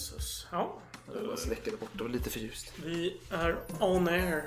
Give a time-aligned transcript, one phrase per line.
[0.00, 0.46] jösses.
[0.52, 0.78] Ja.
[1.30, 2.72] Jag släcker det bort, det var lite för ljust.
[2.84, 4.42] Vi är on air.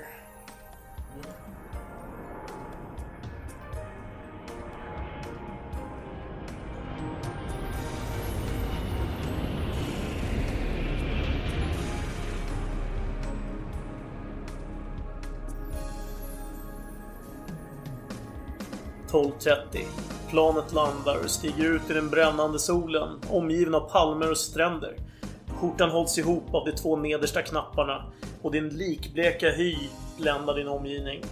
[19.10, 19.86] .12.30.
[20.30, 24.96] Planet landar och stiger ut i den brännande solen, omgiven av palmer och stränder.
[25.64, 28.04] Skjortan hålls ihop av de två nedersta knapparna
[28.42, 29.76] och din likbleka hy
[30.18, 31.22] bländar din omgivning.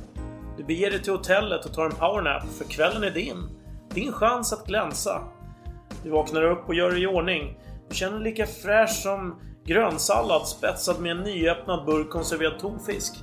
[0.56, 3.48] Du beger dig till hotellet och tar en powernap, för kvällen är din.
[3.94, 5.22] Din chans att glänsa.
[6.04, 7.58] Du vaknar upp och gör dig i ordning.
[7.88, 13.14] Du känner dig lika fräsch som grönsallad spetsad med en nyöppnad burk konserverad tonfisk.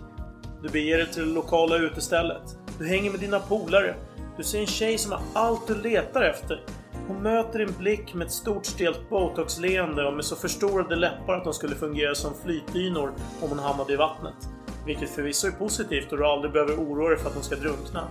[0.64, 2.58] Du beger dig till det lokala utestället.
[2.80, 3.96] Du hänger med dina polare.
[4.38, 6.62] Du ser en tjej som har allt du letar efter.
[7.10, 11.44] Hon möter din blick med ett stort stelt botoxleende och med så förstorade läppar att
[11.44, 14.34] de skulle fungera som flytdynor om hon hamnade i vattnet.
[14.86, 18.08] Vilket förvisso är positivt och du aldrig behöver oroa dig för att hon ska drunkna.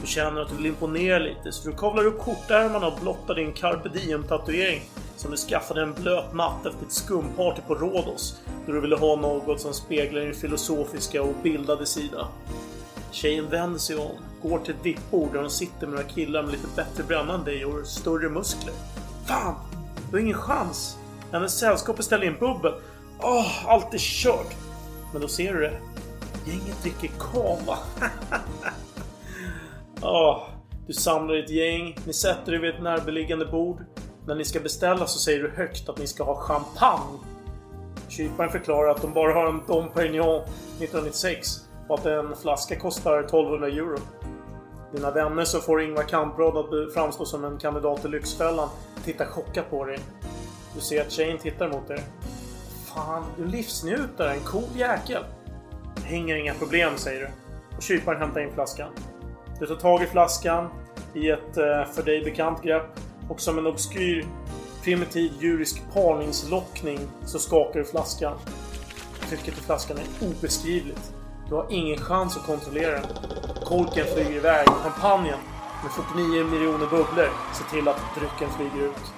[0.00, 3.52] Du känner att du vill imponera lite så du kavlar upp skjortärmarna och blottar din
[3.52, 4.80] carpe diem-tatuering
[5.16, 9.16] som du skaffade en blöt natt efter ett skumparty på Rhodos då du ville ha
[9.16, 12.28] något som speglar din filosofiska och bildade sida.
[13.12, 14.10] Tjejen vänder sig om,
[14.42, 17.44] går till ett vippbord där hon sitter med några killar med lite bättre bränna än
[17.44, 18.74] dig och större muskler.
[19.26, 19.54] Fan!
[20.10, 20.98] Du har ingen chans!
[21.32, 22.74] Hennes sällskap beställer in bubbel.
[23.20, 24.56] Åh, allt är kört!
[25.12, 25.78] Men då ser du det.
[26.46, 27.78] Gänget dricker kava.
[30.02, 30.48] oh,
[30.86, 33.84] du samlar ett gäng, ni sätter er vid ett närbeliggande bord.
[34.26, 37.18] När ni ska beställa så säger du högt att ni ska ha champagne.
[38.08, 43.20] Kyparen förklarar att de bara har en Dom Perignon 1996 och att en flaska kostar
[43.20, 43.98] 1200 euro.
[44.92, 48.68] Dina vänner som får Ingvar Kamprad att framstå som en kandidat till Lyxfällan
[49.04, 49.98] tittar chockat på dig.
[50.74, 52.02] Du ser att tjejen tittar mot dig.
[52.86, 53.96] Fan, du livsnjuter.
[53.96, 55.24] livsnjutare, en cool jäkel.
[56.04, 57.28] Hänger inga problem, säger du.
[57.76, 58.88] Och kyparen hämtar in flaskan.
[59.60, 60.68] Du tar tag i flaskan
[61.14, 64.26] i ett eh, för dig bekant grepp och som en obskyr
[64.82, 68.38] primitiv djurisk parningslockning så skakar du flaskan.
[69.28, 71.17] Trycket i flaskan är obeskrivligt.
[71.48, 73.06] Du har ingen chans att kontrollera den.
[73.64, 75.38] Korken flyger iväg och champagnen
[75.82, 79.12] med 49 miljoner bubblor ser till att drycken flyger ut.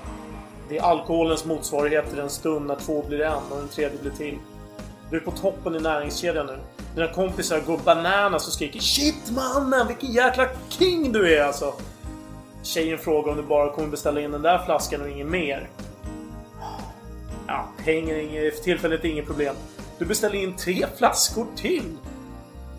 [0.68, 4.10] Det är alkoholens motsvarighet till den stund när två blir en och den tredje blir
[4.10, 4.38] till.
[5.10, 6.58] Du är på toppen i näringskedjan nu.
[6.94, 9.86] Dina kompisar går bananas och skriker Shit mannen!
[9.86, 11.74] Vilken jäkla king du är alltså!
[12.62, 15.68] Tjejen frågar om du bara kommer beställa in den där flaskan och inget mer.
[17.46, 19.54] Ja, pengar är för tillfället inget problem.
[19.98, 21.96] Du beställer in tre flaskor till!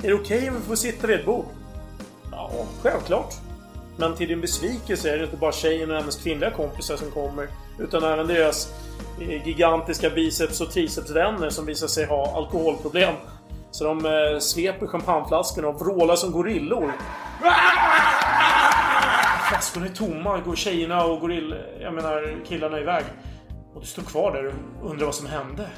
[0.03, 1.45] Är det okej okay om vi får sitta vid ett bord?
[2.31, 2.51] Ja,
[2.81, 3.33] självklart.
[3.97, 7.47] Men till din besvikelse är det inte bara tjejen och hennes kvinnliga kompisar som kommer.
[7.79, 8.73] Utan även deras
[9.19, 13.13] eh, gigantiska biceps och tricepsvänner som visar sig ha alkoholproblem.
[13.71, 16.93] Så de eh, sveper champagneflaskorna och vrålar som gorillor.
[19.49, 21.55] Flaskorna är tomma, går tjejerna och gorill...
[21.81, 23.03] Jag menar killarna iväg.
[23.73, 25.69] Och du står kvar där och undrar vad som hände.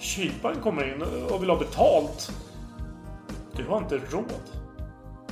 [0.00, 2.32] Kyparen kommer in och vill ha betalt.
[3.60, 4.42] Du har inte råd.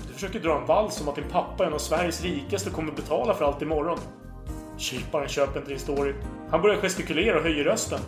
[0.06, 2.76] Du försöker dra en vals om att din pappa är en av Sveriges rikaste och
[2.76, 3.98] kommer betala för allt imorgon.
[4.76, 6.14] Kyparen köper inte din story.
[6.50, 8.00] Han börjar gestikulera och höjer rösten.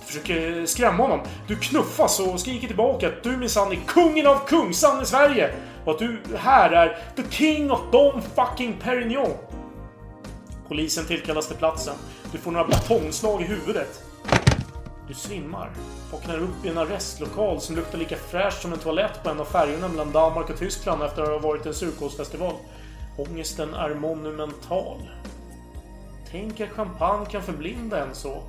[0.00, 1.20] Du försöker skrämma honom.
[1.48, 5.54] Du knuffas och skriker tillbaka att du minsann är kungen av Kungsan i Sverige.
[5.84, 9.32] Och att du här är the king of Dom fucking Perignon.
[10.68, 11.94] Polisen tillkallas till platsen.
[12.32, 14.02] Du får några batongslag i huvudet.
[15.08, 15.70] Du svimmar.
[16.12, 19.44] Vaknar upp i en arrestlokal som luktar lika fräscht som en toalett på en av
[19.44, 22.54] färjorna mellan Danmark och Tyskland efter att ha varit en surkålsfestival.
[23.16, 25.10] Ångesten är monumental.
[26.30, 28.42] Tänk att champagne kan förblinda en så.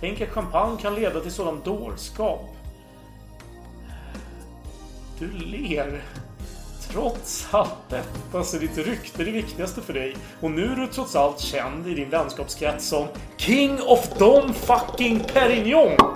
[0.00, 2.56] Tänk att champagne kan leda till sådan dårskap.
[5.18, 6.02] Du ler.
[6.90, 10.16] Trots allt detta så är ditt rykte det viktigaste för dig.
[10.40, 13.06] Och nu är du trots allt känd i din vänskapskrets som
[13.36, 16.15] King of Dom fucking Perignon!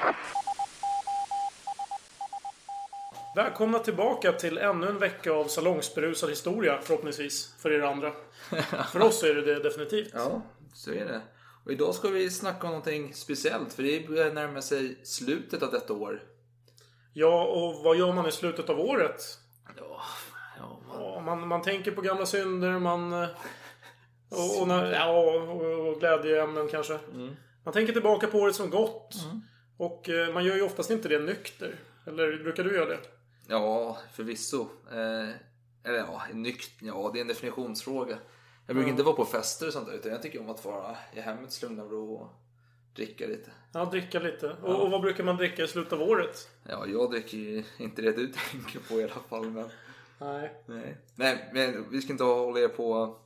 [3.35, 7.55] Välkomna tillbaka till ännu en vecka av salongsberusad historia förhoppningsvis.
[7.59, 8.11] För er andra.
[8.91, 10.11] För oss är det det definitivt.
[10.13, 10.41] Ja,
[10.73, 11.21] så är det.
[11.65, 15.71] Och idag ska vi snacka om någonting speciellt för det börjar närma sig slutet av
[15.71, 16.23] detta år.
[17.13, 19.21] Ja, och vad gör man i slutet av året?
[19.77, 20.01] Ja,
[20.57, 21.01] ja man...
[21.01, 23.13] Ja, man, man tänker på gamla synder, man...
[23.13, 23.29] eh,
[24.29, 26.99] Och, och, när, ja, och, och glädjeämnen kanske.
[27.63, 29.15] Man tänker tillbaka på året som gått.
[29.77, 31.75] Och eh, man gör ju oftast inte det nykter.
[32.07, 32.99] Eller brukar du göra det?
[33.47, 34.61] Ja, förvisso.
[34.91, 35.29] Eh,
[35.83, 38.17] eller ja, nykt, ja, det är en definitionsfråga.
[38.67, 40.95] Jag brukar inte vara på fester och sånt där, utan jag tycker om att vara
[41.13, 42.27] i hemmets lugna ro och
[42.95, 43.51] dricka lite.
[43.71, 44.55] Ja, dricka lite.
[44.61, 46.49] Och, och vad brukar man dricka i slutet av året?
[46.63, 49.69] Ja, jag dricker ju inte det du tänker på i alla fall, men...
[50.19, 53.17] Nej, Nej, Nej men vi ska inte hålla er på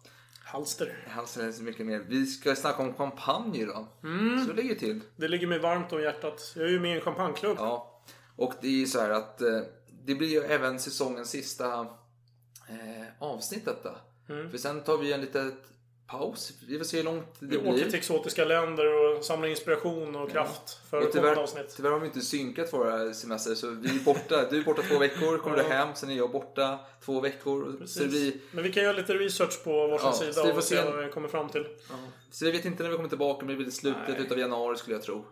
[0.43, 1.07] halster.
[1.09, 2.05] halsen så mycket mer.
[2.07, 3.85] Vi ska snacka om champagne idag.
[4.47, 5.01] Så det ligger till.
[5.15, 6.53] Det ligger mig varmt om hjärtat.
[6.55, 7.57] Jag är ju med i en champagneklubb.
[7.59, 8.01] Ja,
[8.35, 9.61] och det är ju så här att eh,
[10.05, 11.79] det blir ju även säsongens sista
[12.69, 13.95] eh, avsnitt detta.
[14.51, 15.53] För sen tar vi en liten
[16.07, 16.53] paus.
[16.67, 17.95] Vi får se hur långt det Vi åker till blir.
[17.95, 21.73] exotiska länder och samlar inspiration och kraft för Och tyvärr, avsnitt.
[21.75, 24.49] tyvärr har vi inte synkat våra semester så vi är borta.
[24.49, 27.85] Du är borta två veckor, kommer du hem, sen är jag borta två veckor.
[27.85, 30.57] Så blir, Men vi kan göra lite research på varsin Ja, sida så vi får
[30.57, 31.65] och se se- vad vi kommer fram till.
[32.31, 34.21] så vi vet inte när vi kommer tillbaka, men det blir slutet Nej.
[34.21, 35.25] utav januari skulle jag tro.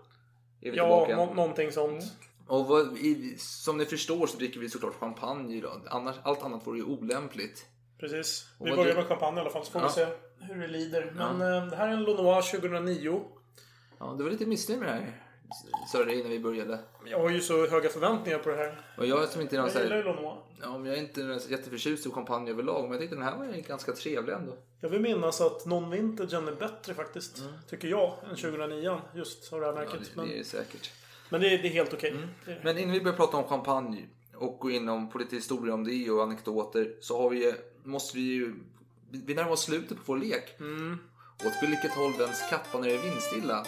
[0.60, 2.04] Vi Ja, nå- någonting sånt.
[2.48, 5.81] Och vad, i, som ni förstår så dricker vi såklart champagne idag.
[5.90, 7.66] Annars, allt annat vore ju olämpligt.
[8.00, 8.48] Precis.
[8.57, 9.88] Och Vi börjar du- med champagne i alla fall så får Ja.
[9.88, 10.06] vi se
[10.54, 11.13] hur det lider.
[11.16, 13.22] Men eh, det här är en Lonois 2009.
[14.00, 15.19] Ja, du var lite missnöjd med det här.
[15.92, 16.80] Sa du innan vi började.
[17.06, 18.81] Jag har ju så höga förväntningar på det här.
[18.98, 20.38] Och jag som inte är någon Jag gillar ju Lonois.
[20.62, 22.81] ja, men jag är inte jätteförtjust i champagne överlag.
[22.84, 24.57] Men jag tyckte den här var ganska trevlig ändå.
[24.81, 27.44] Jag vill minnas att non-vintagen är bättre faktiskt.
[27.69, 28.13] Tycker jag.
[28.30, 29.84] Än 2009 just av det här Mm.
[29.86, 30.12] Ja, märket.
[30.16, 30.92] det, det är ju säkert.
[31.30, 32.14] Men det, är, det är helt okej.
[32.46, 34.06] Det är- Men innan vi börjar prata om champagne
[34.36, 37.54] och gå in på lite historia om det och anekdoter så har vi,
[37.84, 38.56] måste vi ju...
[39.10, 40.60] Vi närmar oss slutet på vår lek.
[40.60, 40.98] Mm.
[41.46, 43.66] Åt vilket håll vänds kappan när det är vindstilla?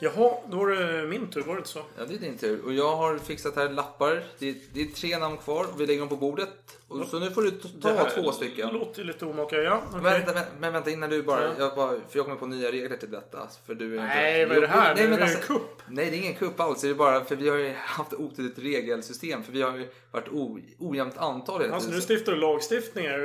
[0.00, 1.42] Jaha, då var det min tur.
[1.42, 1.78] Var det inte så?
[1.98, 2.64] Ja, det är din tur.
[2.64, 4.22] Och jag har fixat här lappar.
[4.38, 6.48] Det är, det är tre namn kvar och vi lägger dem på bordet.
[6.88, 8.68] Och så nu får du ta Det två stycken.
[8.68, 9.56] låter ju lite omaka.
[9.56, 10.00] Ja, okej.
[10.02, 11.50] Vänta, men, men vänta innan du bara, Ja.
[11.58, 11.88] jag bara...
[11.90, 13.48] För jag kommer på nya regler till detta.
[13.66, 14.94] För du är inte- Nej, vad är det här?
[14.94, 15.82] Nej, men Är det alltså, en kupp?
[15.88, 16.80] Nej, det är ingen kupp alls.
[16.80, 19.42] Det är bara för vi har ju haft otydligt regelsystem.
[19.42, 23.18] För vi har ju varit o, ojämnt antal hela Alltså nu stiftar du lagstiftningar.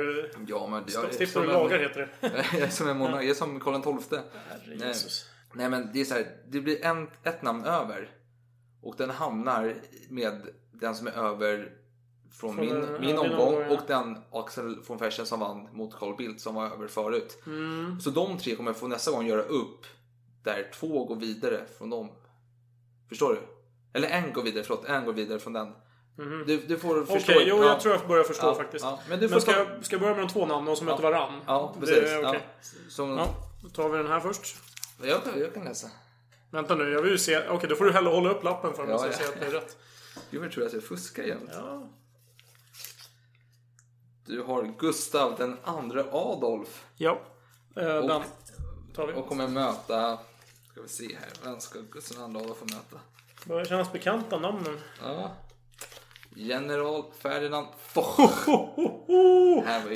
[0.48, 2.28] Ja, men jag är Stiftar du en- lagar heter det.
[2.60, 4.18] Är som en monark, jag är som Karl XII.
[4.48, 4.88] Herre Nej.
[4.88, 5.26] Jesus.
[5.52, 8.10] Nej men det är så här, det blir en, ett namn över.
[8.82, 9.74] Och den hamnar
[10.08, 10.42] med
[10.72, 11.72] den som är över
[12.32, 13.70] från, Från min, den- min ja, omgång omgång, ja.
[13.70, 17.42] och den Axel von Fersen som vann mot Carl Bildt som var över förut.
[17.46, 18.00] Mm.
[18.00, 19.86] Så de tre kommer få nästa gång göra upp
[20.42, 22.10] där två går vidare från dem.
[23.08, 23.40] Förstår du?
[23.98, 25.72] Eller en går vidare, förlåt, en går vidare från den.
[26.46, 27.02] Du, du får Mhm.
[27.08, 27.40] Okej, förstå.
[27.46, 27.64] jo, ja.
[27.64, 28.84] jag tror jag börjar förstå Ja, faktiskt.
[28.84, 28.98] ja.
[29.08, 30.86] Men du får Men ska ta- jag, ska jag börja med de två namnen som
[30.86, 31.40] möter varann?
[31.46, 32.10] Ja, Det precis.
[32.10, 32.40] är okej.
[32.44, 32.68] ja.
[32.88, 33.28] Som, Ja,
[33.62, 34.56] då tar vi den här först.
[35.02, 35.90] Jag, kan, jag kan läsa.
[36.50, 37.48] Vänta nu, jag vill ju se.
[37.48, 39.18] Okej, då får du hellre hålla upp lappen för mig Ja, så jag ja.
[39.18, 39.76] ser att det är rätt.
[40.30, 41.50] Gud, jag tror att jag fuskar jämt.
[41.52, 41.88] Ja.
[44.26, 46.84] Du har Gustav den andra Adolf.
[46.96, 47.20] Ja.
[47.76, 48.22] Eh, den
[48.94, 49.12] tar vi.
[49.12, 50.18] Och kommer möta...
[50.72, 51.30] Ska vi se här.
[51.44, 53.00] Vem ska Gustav den andra Adolf få möta?
[53.44, 54.78] Börjar kännas bekanta namnen.
[55.02, 55.30] Ja.
[56.34, 58.44] General Ferdinand Foch.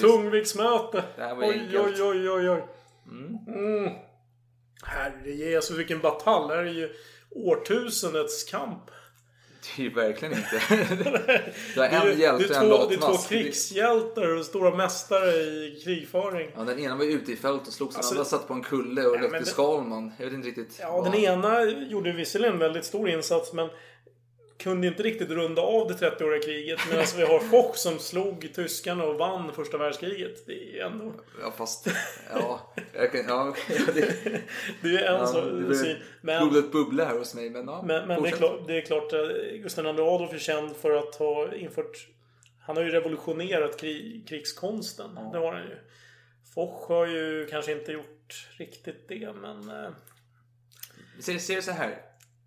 [0.01, 1.05] Tungviktsmöte.
[1.17, 2.01] Det här var Oj, enkelt.
[2.01, 2.65] oj, oj, oj, oj.
[3.11, 3.91] Mm.
[4.83, 6.49] Herre Jesus, vilken batalj.
[6.49, 6.93] Det här är ju
[7.31, 8.91] årtusendets kamp.
[9.77, 10.61] Det är ju verkligen inte.
[11.75, 13.29] Du har en ju- hjälte och en två, det är två latmask.
[13.29, 16.51] krigshjältar och stora mästare i krigföring.
[16.57, 17.95] Ja, den ena var ute i fält och slogs.
[17.95, 20.13] Den Alltså- andra satt på en kulle och Ja, lekte Skalman.
[20.19, 20.77] Jag vet inte riktigt.
[20.81, 23.69] Ja, vad- den ena gjorde visserligen en väldigt stor insats men
[24.59, 26.81] kunde inte riktigt runda av det 30-åriga kriget.
[26.91, 30.47] Medan vi har Foch som slog tyskarna och vann första världskriget.
[30.47, 31.13] Det är ändå...
[31.43, 31.89] Ja, fast...
[32.35, 33.25] Ja, jag kan...
[33.29, 34.41] Ja, ja, det,
[34.83, 35.97] Det är en ja, så, det blir syn.
[36.21, 37.51] Men, blodet bubbla här hos mig.
[37.51, 39.29] Men, ja, men, men det, är klart, det är klart att
[39.63, 42.09] Gustav II Adolf är känd för att ha infört...
[42.61, 45.15] Han har ju revolutionerat krig, krigskonsten.
[45.33, 45.77] Det har han ju.
[46.55, 49.71] Foch har ju kanske inte gjort riktigt det, men...
[49.71, 49.91] eh,
[51.21, 51.99] Ser, ser det så här.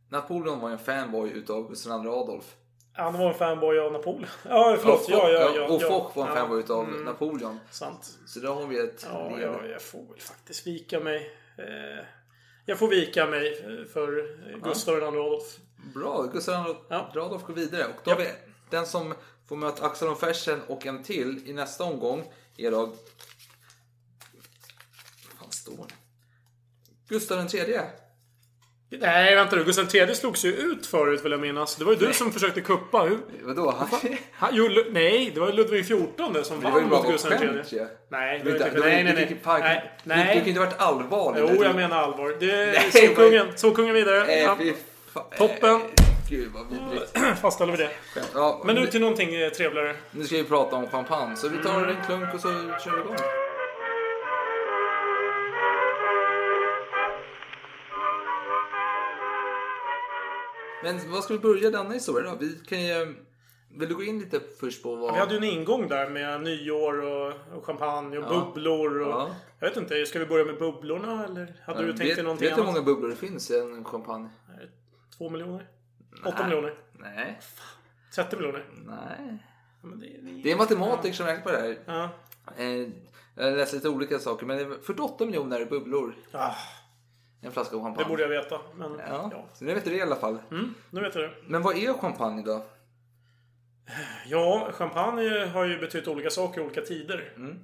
[0.10, 2.56] Napoleon var ju en fanboy utav Gustav II Adolf.
[2.94, 4.30] Han var en fanboy av Napoleon.
[4.50, 5.06] Ja, förlåt.
[5.10, 5.68] Ja, ja, ja.
[5.68, 7.60] och Foch var en fanboy utav mm, Napoleon.
[7.72, 8.18] Sant.
[8.26, 9.48] Så då har vi ett Ja, led.
[9.48, 11.32] ja, jag får väl faktiskt vika mig.
[11.58, 12.06] Eh,
[12.66, 13.56] jag får vika mig
[13.94, 15.58] för Gustav II Adolf.
[15.96, 16.76] Bra, Gustav II.
[16.90, 17.86] Adolf går vidare.
[17.86, 18.28] Och då har vi
[18.70, 19.14] den som
[19.48, 22.94] får möta Axel von Fersen och en till i nästa omgång är då...
[25.40, 25.88] Fan,
[27.08, 27.82] Gustav den tredje.
[28.90, 29.64] Nej, vänta nu.
[29.64, 31.76] Gustav III slogs ju ut förut vill jag minnas.
[31.76, 33.00] Det var ju du som försökte kuppa.
[33.02, 33.18] Hur?
[33.44, 33.76] Vadå?
[33.80, 34.00] Han,
[34.34, 35.98] Han, jo, Lu- nej, det var Ludvig XIV
[36.44, 37.38] som det var ju vann bara mot Gustav III.
[37.40, 37.88] skämt ju.
[38.10, 39.28] Nej, det Det var var inte Nej, nej, det nej.
[39.30, 40.44] Du, kan nej.
[40.50, 41.46] inte ha varit allvarlig.
[41.56, 42.36] Jo, jag menar allvar.
[42.40, 44.24] Det Nej, så vad- kungen, så kungen vidare.
[44.26, 44.74] Nej, Ja, fy
[45.14, 45.24] fan.
[45.38, 45.82] Toppen.
[46.30, 47.18] Gud vad vidrigt.
[47.42, 47.90] fastställer vi det.
[48.34, 49.96] Ja, Men nu till någonting eh, trevligare.
[50.12, 52.48] Nu ska vi prata om champagne, så vi tar en klunk och så
[52.84, 53.16] kör vi igång.
[60.88, 62.38] Men vad ska vi börja denna historia då?
[62.40, 63.16] Vi kan ju...
[63.72, 65.14] Vill du gå in lite först på vad...
[65.14, 68.30] Vi hade ju en ingång där med nyår och, champagne och Ja.
[68.46, 69.02] bubblor.
[69.02, 69.30] Och, Ja.
[69.60, 72.48] Jag vet inte, ska vi börja med bubblorna eller hade du tänkt vet, dig någonting
[72.48, 74.30] vet du hur många bubblor det finns i en champagne?
[75.18, 75.68] Två miljoner?
[76.26, 76.74] Åtta miljoner?
[76.94, 77.40] Nej.
[78.16, 78.66] 30 miljoner?
[78.86, 79.44] Nej.
[79.82, 81.78] Det, det, Det är matematiker som räknar på det här.
[81.86, 82.10] Ja.
[82.58, 82.88] Eh,
[83.36, 86.16] Jag läste lite olika saker, men det är 48 miljoner bubblor.
[86.32, 86.54] Ah,
[87.42, 88.04] En flaska champagne.
[88.04, 88.60] det borde jag veta.
[88.76, 89.46] Men Ja, ja.
[89.54, 90.38] så nu vet du det i alla fall.
[90.52, 91.32] Mm, nu vet jag det.
[91.48, 92.64] Men vad är champagne då?
[94.28, 97.34] Ja, champagne har ju betytt olika saker i olika tider.
[97.36, 97.60] Mm.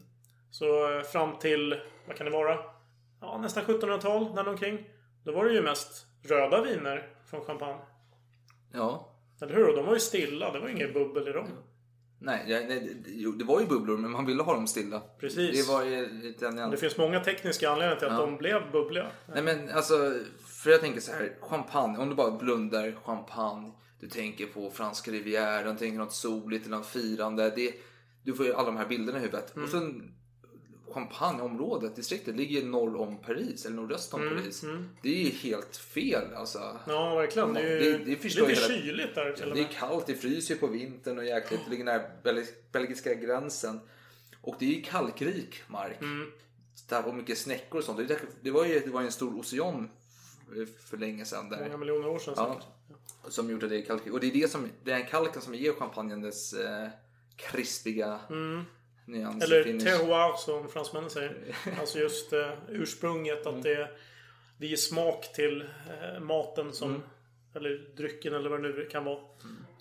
[0.51, 2.59] Så eh, fram till, vad kan det vara?
[3.21, 4.89] Ja, nästan 1700-tal, däromkring.
[5.23, 7.79] Då var det ju mest röda viner från champagne.
[8.73, 9.09] Ja.
[9.41, 9.69] Eller hur?
[9.69, 10.51] Och de var ju stilla.
[10.51, 11.47] Det var inget bubbel i dem.
[12.23, 12.95] Nej, ja, nej
[13.37, 14.99] det, var ju bubblor, men man ville ha dem stilla.
[15.19, 15.67] Precis.
[15.67, 19.07] Det var lite en Det finns många tekniska anledningar till att de blev bubbliga.
[19.33, 20.13] Nej men alltså,
[20.47, 25.11] för jag tänker så här, champagne, om du bara blundar champagne, du tänker på franska
[25.11, 27.53] rivieran, tänker något soligt eller något firande.
[27.55, 27.73] Det,
[28.23, 29.55] du får ju alla de här bilderna i huvudet.
[29.55, 29.65] Mm.
[29.65, 30.15] Och sen
[30.93, 34.63] Champagneområdet, distriktet, ligger norr om Paris, eller nordöst om Paris.
[35.01, 36.57] Det är ju helt fel alltså.
[36.59, 37.53] Mm, Ja, verkligen.
[37.53, 40.07] Det är ju Det- det förstår lite hela- kyligt där till och Det är kallt,
[40.07, 41.59] det fryser ju på vintern och jäkligt.
[41.65, 43.79] Det ligger nära bel- belgiska gränsen.
[44.41, 46.01] Och det är ju kalkrik mark.
[46.01, 46.31] Mm.
[46.89, 48.09] Där var mycket snäckor och sånt.
[48.41, 49.89] Det, var ju det var en stor ocean
[50.85, 51.59] för länge sedan där.
[51.63, 52.33] Många miljoner år sedan.
[52.38, 52.62] Ja,
[53.29, 54.13] som gjorde det kalkrik.
[54.13, 56.88] Och det är det som, det är kalken som ger champagnen dess eh,
[57.35, 58.19] krispiga
[59.05, 59.36] nyans.
[59.36, 59.41] Mm.
[59.41, 59.86] Eller finish.
[59.86, 61.36] terroir som fransmännen säger.
[61.79, 63.45] Alltså just eh, ursprunget.
[63.45, 63.57] Mm.
[63.57, 63.89] Att det,
[64.57, 67.03] det ger smak till eh, maten som...
[67.55, 69.19] Eller drycken eller vad det nu kan vara.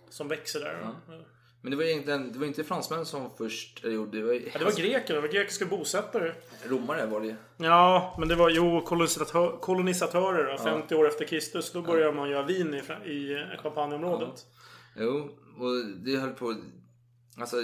[0.09, 0.93] Som växer där.
[1.09, 1.15] Ja.
[1.63, 4.25] Men det var egentligen, det var inte fransmän som först eller gjorde det.
[4.25, 5.15] Var, det var greker.
[5.15, 6.33] Det var grekiska bosättare.
[6.65, 7.37] romare var det.
[7.57, 10.53] Ja, men det var jo kolonisatör, kolonisatörer.
[10.53, 11.73] Då, 50 år efter Kristus.
[11.73, 14.47] Då började man göra vin i, i Champagneområdet.
[14.97, 16.55] Jo, och det höll på...
[17.39, 17.57] Alltså,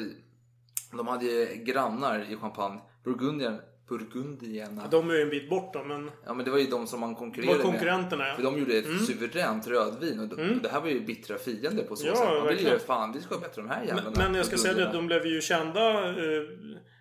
[0.97, 2.80] de hade ju grannar i Champagne.
[3.04, 4.87] Burgundien, Burgundierna.
[4.90, 6.11] De är ju en bit bort då, men...
[6.26, 8.30] Ja, men det var ju de som man konkurrerade var konkurrenterna med.
[8.33, 8.37] ja.
[8.37, 10.21] För de gjorde ett suveränt rödvin.
[10.21, 12.25] Och de- det här var ju bittra fiender på så Ja, sätt.
[12.25, 12.80] Man ville ju, verkligen.
[12.80, 14.11] fan, vi ska ha bättre de här jävlarna.
[14.11, 16.09] Men, men jag ska säga det, de blev ju kända.
[16.09, 16.42] Eh,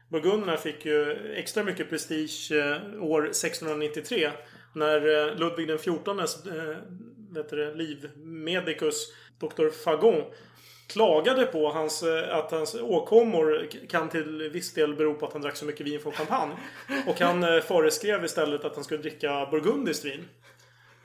[0.10, 4.32] Burgunderna fick ju extra mycket prestige eh, år 1693.
[4.75, 6.77] När eh, Ludvig den XIVs eh,
[7.32, 9.70] vet du det, livmedikus, Dr.
[9.84, 10.24] Fagon,
[10.88, 15.41] klagade på hans, eh, att hans åkommor kan till viss del bero på att han
[15.41, 16.53] drack så mycket vin från champagne.
[17.08, 20.27] Och han eh, föreskrev istället att han skulle dricka burgundiskt vin.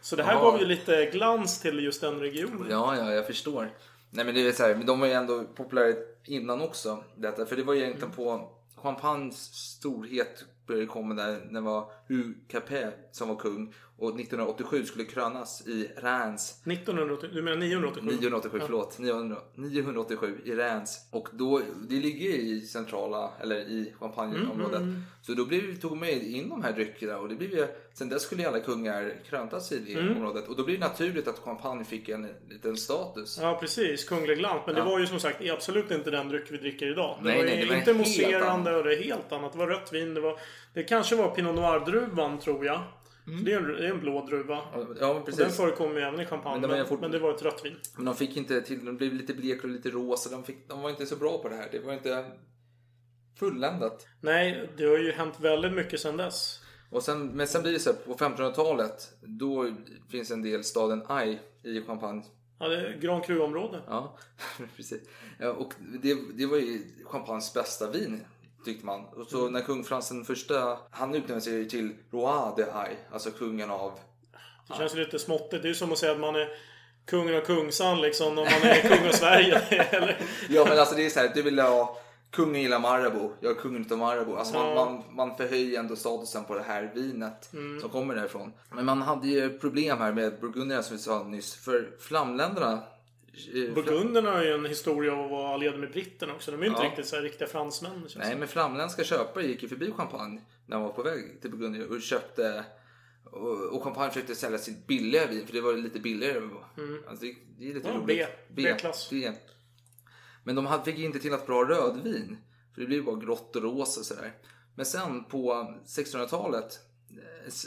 [0.00, 0.40] Så det här Ja.
[0.40, 2.66] gav ju lite glans till just den regionen.
[2.70, 3.70] Ja, ja, jag förstår.
[4.10, 7.04] Nej, men det är så här, men de var ju ändå populära innan också.
[7.16, 11.84] Detta, för det var ju egentligen på Champagnes storhet började komma där när det var
[12.12, 18.06] Hugh Capet som var kung och 1987 skulle krönas i Reims 1980, du menar 987?
[18.06, 18.98] 987, förlåt.
[18.98, 21.08] 900, 987 i Reims.
[21.10, 24.82] Och då, det ligger i centrala, eller i Champagneområdet.
[25.22, 28.22] Så då blev, tog man in de här dryckerna och det blev ju, sen dess
[28.22, 30.48] skulle alla kungar kröntas i det området.
[30.48, 33.38] Och då blir det naturligt att champagne fick en liten status.
[33.42, 34.62] Ja precis, kunglig glans.
[34.66, 37.18] Men det var ju som sagt absolut inte den dryck vi dricker idag.
[37.18, 39.52] Det Nej, var nej, det var inte mousserande och det är helt annat.
[39.52, 40.14] Det var rött vin.
[40.14, 40.38] Det, var,
[40.74, 42.82] det kanske var Pinot Noir-druvan tror jag.
[43.24, 44.58] Så det, är en, det är en blå druva.
[45.00, 45.56] Ja, Och den precis.
[45.56, 46.60] förekommer ju även i champagne.
[46.60, 47.76] Men Men, fort- men det var ett rött vin.
[47.96, 50.30] Men de fick inte till, de blev lite blek och lite rosa.
[50.30, 51.68] De, fick, de var inte så bra på det här.
[51.72, 52.24] Det var inte
[53.38, 54.06] fulländat.
[54.20, 56.60] Nej, det har ju hänt väldigt mycket sedan dess.
[56.90, 59.74] Och sen, men sen blir det så här, på 1500-talet, då
[60.10, 62.22] finns en del staden Ai i Champagne.
[62.58, 63.82] Ja, det är Grand Cru-område.
[63.86, 64.18] Ja,
[64.76, 65.00] precis.
[65.56, 68.20] Och det, det var ju Champagnes bästa vin,
[68.64, 69.04] tyckte man.
[69.04, 73.30] Och så när kung Frans den första, han utnämnde sig till Roi de Ai, alltså
[73.30, 73.92] kungen av...
[74.68, 75.62] Det känns ju lite småttigt.
[75.62, 76.48] Det är ju som att säga att man är
[77.06, 78.28] kungen av Kungsan liksom.
[78.28, 79.58] Om man är kung av Sverige.
[79.90, 80.20] Eller?
[80.48, 82.02] Ja men alltså det är så här, du vill ha
[82.32, 84.36] Kungen gillar Marabou, jag är kungen utav Marabou.
[84.36, 87.50] Alltså man, man, man förhöjer ändå statusen på det här vinet
[87.80, 88.52] som kommer därifrån.
[88.70, 91.54] Men man hade ju problem här med Burgundierna som vi sa nyss.
[91.54, 92.78] För flamländerna...
[93.54, 96.50] eh, Burgunderna har ju en historia av att vara allierade med britterna också.
[96.50, 96.88] De är ju inte Ja.
[96.88, 98.08] riktigt så här riktiga fransmän.
[98.16, 98.36] Nej, det.
[98.36, 102.02] men flamländska köpare gick ju förbi champagne när de var på väg till Burgundien och
[102.02, 102.64] köpte
[103.24, 106.40] Och, och champagne försökte sälja sitt billiga vin för det var lite billigare.
[107.08, 108.06] Alltså, det, det är lite Ja, roligt.
[108.48, 108.62] B.
[108.62, 109.08] B-klass.
[109.10, 109.32] B.
[110.44, 112.36] Men de fick inte till något bra rödvin.
[112.74, 114.32] För det blev bara grått och rosa och sådär.
[114.74, 115.52] Men sen på
[115.86, 116.80] 1600-talet,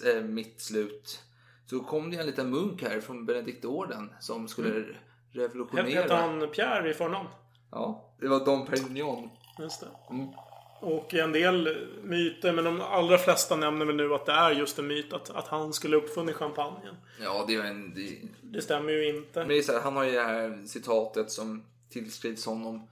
[0.03, 1.22] eh, eh, mitt slut,
[1.69, 4.95] så kom det en liten munk här från Benediktorden som skulle Mm.
[5.36, 6.01] Revolutionera.
[6.01, 7.30] Hette han Pierre i förnamn?
[7.72, 9.30] Ja, det var Dom Perignon.
[9.60, 9.88] Just det.
[10.10, 10.27] Mm.
[10.80, 14.80] Och en del myter, men de allra flesta nämner väl nu att det är just
[14.80, 16.96] en myt att, att han skulle uppfunnit champagnen.
[17.24, 17.94] Ja, det var en...
[17.96, 19.39] Det, Det stämmer ju inte.
[19.39, 22.88] Men det är så här, han har ju det här citatet som tillskrivs honom.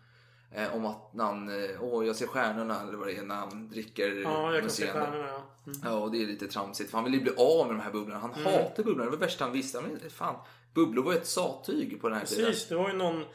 [0.51, 3.35] Eh, om att när han, eh, åh jag ser stjärnorna eller vad det är när
[3.35, 5.41] han dricker Ja, jag kan se stjärnorna ja.
[5.67, 5.79] Mm.
[5.83, 6.89] Ja, och det är lite tramsigt.
[6.91, 8.19] För han vill ju bli av med de här bubblorna.
[8.19, 8.43] Han Mm.
[8.45, 9.03] hatar bubblorna.
[9.03, 9.79] Det var det värsta han visste.
[9.79, 10.35] Han, fan,
[10.73, 12.45] bubblor var ju ett sattyg på den här tiden.
[12.45, 13.25] Precis, det var ju någon,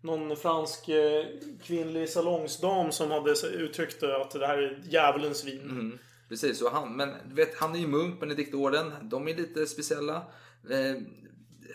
[0.00, 1.24] någon fransk eh,
[1.62, 5.62] kvinnlig salongsdam som hade uttryckt att det här är djävulens vin.
[5.62, 8.92] Mm, precis, och han, men vet, han är ju munk, Benediktorden.
[9.02, 10.16] De är lite speciella.
[10.70, 11.02] Eh,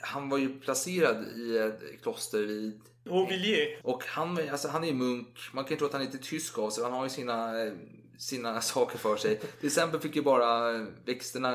[0.01, 3.79] han var ju placerad i ett kloster vid Och Villiers.
[3.83, 5.39] Och han, alltså, han är ju munk.
[5.53, 6.83] Man kan ju tro att han är lite tysk av sig.
[6.83, 7.73] Han har ju sina, eh,
[8.17, 9.39] sina saker för sig.
[9.59, 10.71] Till exempel fick ju bara
[11.05, 11.51] växterna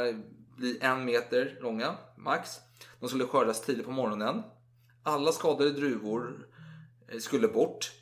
[0.57, 2.51] bli en meter långa, max.
[3.01, 4.43] De skulle skördas tidigt på morgonen.
[5.03, 6.49] Alla skadade druvor
[7.13, 7.93] eh, skulle bort.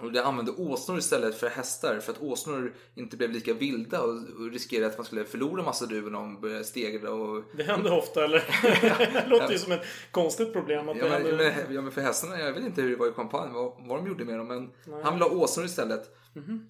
[0.00, 4.50] Och det använde åsnor istället för hästar för att åsnor inte blev lika vilda och,
[4.52, 8.24] riskerade att man skulle förlora massa druvor när de började stegra och Det händer ofta,
[8.24, 8.44] eller?
[9.22, 10.88] det låter ju som ett konstigt problem.
[10.88, 11.54] Att Ja det men, händer...
[11.66, 13.98] men, ja men för hästarna, jag vet inte hur det var i champagne, vad, vad
[13.98, 14.46] de gjorde med dem.
[14.46, 15.02] Men Nej.
[15.02, 16.16] han ville ha åsnor istället.
[16.34, 16.68] Mhm.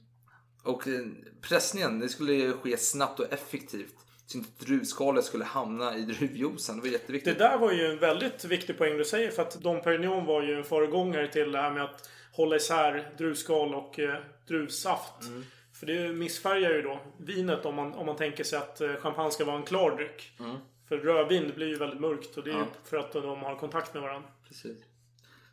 [0.63, 1.07] Och eh,
[1.41, 3.95] pressningen, det skulle ske snabbt och effektivt.
[4.35, 6.77] Så inte druvskalet skulle hamna i druvjuicen.
[6.77, 7.39] Det var Det jätteviktigt.
[7.39, 9.31] där var ju en väldigt viktig poäng du säger.
[9.31, 13.13] För att Dom Perignon var ju en föregångare till det här med att hålla isär
[13.19, 15.23] druvskal och eh, druvsaft.
[15.23, 15.45] Mm.
[15.73, 19.31] För det missfärgar ju då vinet om man, om man tänker sig att eh, champagne
[19.31, 20.33] ska vara en klar dryck.
[20.41, 20.57] Mm.
[20.89, 22.67] För rödvin det blir ju väldigt mörkt och det är ju Ja.
[22.85, 24.29] för att de har kontakt med varandra.
[24.49, 24.79] Precis.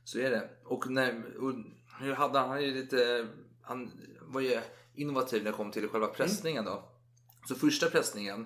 [0.04, 0.50] Så är det.
[0.66, 1.54] Och, när, och
[2.16, 3.28] hade han, han ju lite,
[3.62, 3.92] han
[4.22, 4.60] var ju
[4.96, 6.84] innovativ när det kom till själva pressningen då.
[7.48, 8.46] Så första pressningen,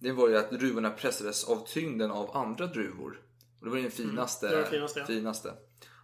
[0.00, 3.20] det var ju att druvorna pressades av tyngden av andra druvor.
[3.60, 4.46] Och det var den finaste.
[4.46, 4.58] Mm.
[4.58, 5.06] det var det finaste, ja.
[5.06, 5.52] finaste.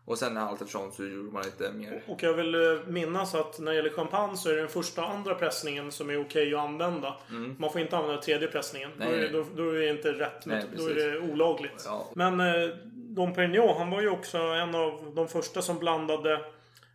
[0.05, 2.03] Och sen allt eftersom så gjorde man lite mer.
[2.07, 5.05] Och jag vill eh, minnas att när det gäller champagne så är det den första
[5.05, 7.17] och andra pressningen som är okej att använda.
[7.31, 7.57] Mm.
[7.59, 8.91] Man får inte använda tredje pressningen.
[8.97, 9.31] Nej, då, är, nej.
[9.33, 10.47] då, då är det inte rätt.
[10.47, 11.83] Nej, då är det olagligt.
[11.85, 12.11] Ja.
[12.15, 16.33] Men eh, Dom Perignon, han var ju också en av de första som blandade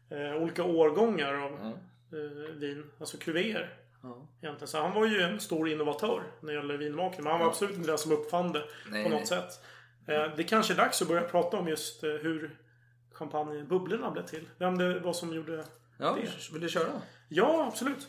[0.10, 2.84] eh, olika årgångar av eh, vin.
[3.00, 3.81] Alltså kuvéer.
[4.04, 4.28] Ja.
[4.42, 4.68] Egentligen.
[4.68, 7.24] Så han var ju en stor innovatör när det gäller vinmakning.
[7.24, 7.52] Men han var Ja.
[7.52, 9.28] absolut inte den som uppfann det Nej, på något nej.
[9.28, 9.60] sätt.
[10.08, 12.58] Eh, det kanske är dags att börja prata om just eh, hur
[13.14, 14.48] champagnebubblorna blev till.
[14.58, 15.64] Vem det var som gjorde
[15.98, 16.54] Ja, det.
[16.54, 17.02] vill du köra?
[17.30, 18.08] Ja, absolut.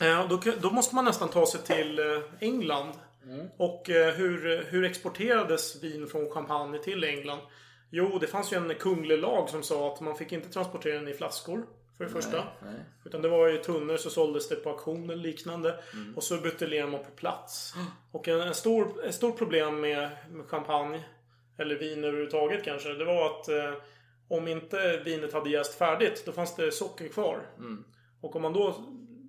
[0.00, 2.04] Eh, då, då måste man nästan ta sig till eh,
[2.40, 2.92] England.
[3.24, 3.46] Mm.
[3.56, 7.40] Och eh, hur, hur exporterades vin från Champagne till England?
[7.90, 11.08] Jo, det fanns ju en kunglig lag som sa att man fick inte transportera den
[11.08, 11.66] i flaskor.
[11.96, 12.44] För det första.
[12.62, 12.74] nej.
[13.04, 15.80] Utan det var ju tunnor så såldes det på auktion eller liknande.
[15.92, 16.16] Mm.
[16.16, 17.74] Och så buteljerade man på plats.
[18.12, 21.04] Och en, en stor, ett stort problem med, med champagne,
[21.58, 23.72] eller vin överhuvudtaget kanske, det var att eh,
[24.28, 27.46] om inte vinet hade jäst färdigt, då fanns det socker kvar.
[27.58, 27.84] Mm.
[28.20, 28.74] Och om man då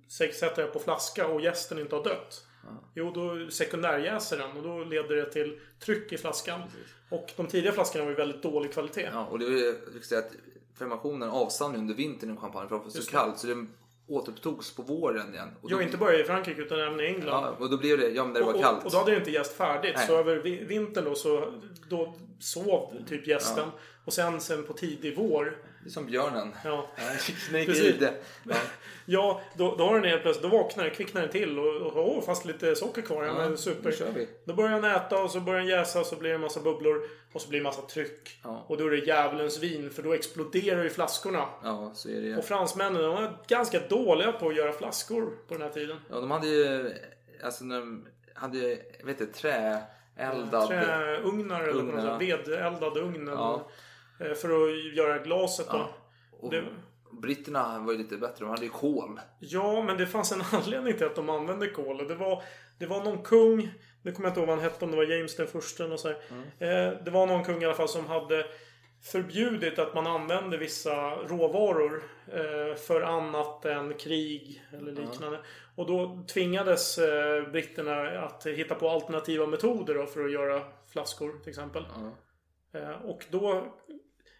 [0.08, 2.46] sä- sätter det på flaska och jästen inte har dött.
[2.94, 6.62] Jo, då sekundärjäser den och då leder det till tryck i flaskan.
[7.10, 9.08] Och de tidiga flaskorna var ju väldigt dålig kvalitet.
[9.12, 10.32] Ja, och det fick säga att
[10.78, 13.16] fermentationen avstannade under vintern i champagne för att det var så Just det.
[13.16, 13.38] kallt.
[13.38, 13.66] Så det
[14.08, 15.48] återupptogs på våren igen.
[15.62, 17.44] Och Jo, då- inte bara i Frankrike utan även i England.
[17.44, 18.78] Ja, och då blev det, ja men det var och, kallt.
[18.78, 19.92] Och, och då hade det inte jäst färdigt.
[19.96, 20.06] Nej.
[20.06, 21.52] Så över vi- vintern då så
[21.88, 23.68] då sov typ gästen.
[24.04, 25.58] Och sen, sen på tidig vår.
[25.86, 26.54] Det är som björnen.
[26.64, 26.86] Ja.
[27.48, 27.84] Snake Precis.
[27.84, 28.14] i det.
[28.44, 28.54] Ja.
[29.08, 32.16] Ja, då, då har den helt plötsligt, då vaknar den, kvicknar den till och, och
[32.16, 33.24] åh, fast lite socker kvar.
[33.24, 33.90] Ja, men super.
[33.90, 34.28] då kör vi.
[34.44, 36.60] Då börjar den äta och så börjar den jäsa och så blir det en massa
[36.60, 37.08] bubblor.
[37.32, 38.38] Och så blir det en massa tryck.
[38.42, 38.64] Ja.
[38.68, 41.44] Och då är det djävulens vin för då exploderar ju flaskorna.
[41.62, 42.36] ja, så är det ju.
[42.36, 45.96] Och fransmännen, de var ganska dåliga på att göra flaskor på den här tiden.
[46.10, 46.92] Ja, de hade ju,
[47.44, 50.68] alltså när de hade ju, vet inte, träeldad.
[50.68, 52.22] Träugnar eller något sånt.
[52.22, 53.26] Vedeldad ugn.
[53.28, 53.68] Ja.
[54.20, 55.76] Eh, För att göra glaset då.
[55.76, 55.88] Ja.
[56.40, 56.64] Och Det,
[57.22, 59.20] britterna var ju lite bättre, de hade ju kol.
[59.40, 62.00] ja, men det fanns en anledning till att de använde kol.
[62.00, 62.42] Och Det var,
[62.78, 65.04] det var någon kung, nu kommer jag inte ihåg vad han hette, om det var
[65.04, 66.16] James den första eller så här.
[66.58, 68.46] Eh, Det var någon kung i alla fall som hade
[69.02, 72.02] förbjudit att man använde vissa råvaror
[72.32, 75.40] eh, för annat än krig eller liknande.
[75.76, 76.98] Och då tvingades
[77.52, 81.86] britterna att hitta på alternativa metoder för att göra flaskor till exempel.
[82.74, 83.74] Eh, Och då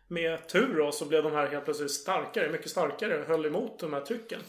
[0.08, 3.92] med tur då så blev de här helt plötsligt starkare, mycket starkare, höll emot de
[3.92, 4.40] här trycken.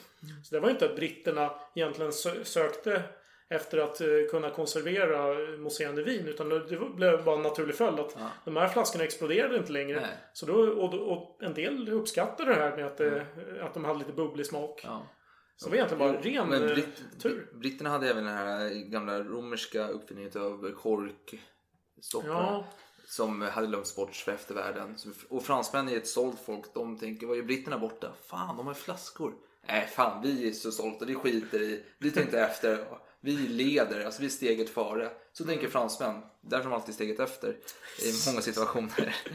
[0.44, 3.04] Så det var ju inte att britterna egentligen sö- sökte
[3.50, 6.28] efter att eh, kunna konservera mousserande vin.
[6.28, 10.00] Utan det blev bara en naturlig följd att de här flaskorna exploderade inte längre.
[10.02, 10.18] Nej.
[10.34, 13.26] Så då, och, och en del uppskattade det här med att, det,
[13.62, 14.82] att de hade lite bubblig smak.
[14.84, 15.08] Ja.
[15.56, 17.50] Så det var egentligen bara ren Men eh, britt, tur.
[17.54, 22.28] britterna hade även den här gamla romerska uppfinningen av korkstoppar.
[22.30, 22.66] Ja.
[23.10, 24.96] Som hade glömts bort för eftervärlden.
[25.30, 26.74] Och fransmän är ett sålt folk.
[26.74, 28.12] De tänker, vad är britterna borta?
[28.28, 29.34] Fan, de har flaskor.
[29.68, 31.06] Nej, fan, vi är så stolta.
[31.06, 31.84] Vi skiter i.
[31.98, 32.86] Vi inte efter.
[33.20, 35.12] Vi leder, alltså vi är steget före.
[35.34, 36.22] Så tänker fransmän.
[36.42, 37.58] Därför är de alltid steget efter.
[38.02, 39.16] I många situationer.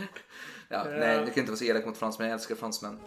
[0.69, 2.29] Ja, nej, det kan inte vara så elak mot fransmän.
[2.29, 2.99] Jag älskar fransmän.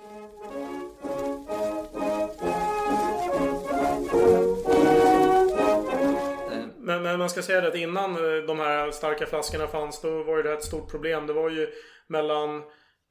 [7.17, 10.43] Man ska säga det att innan eh, de här starka flaskorna fanns då var ju
[10.43, 11.27] det här ett stort problem.
[11.27, 11.69] Det var ju
[12.07, 12.57] mellan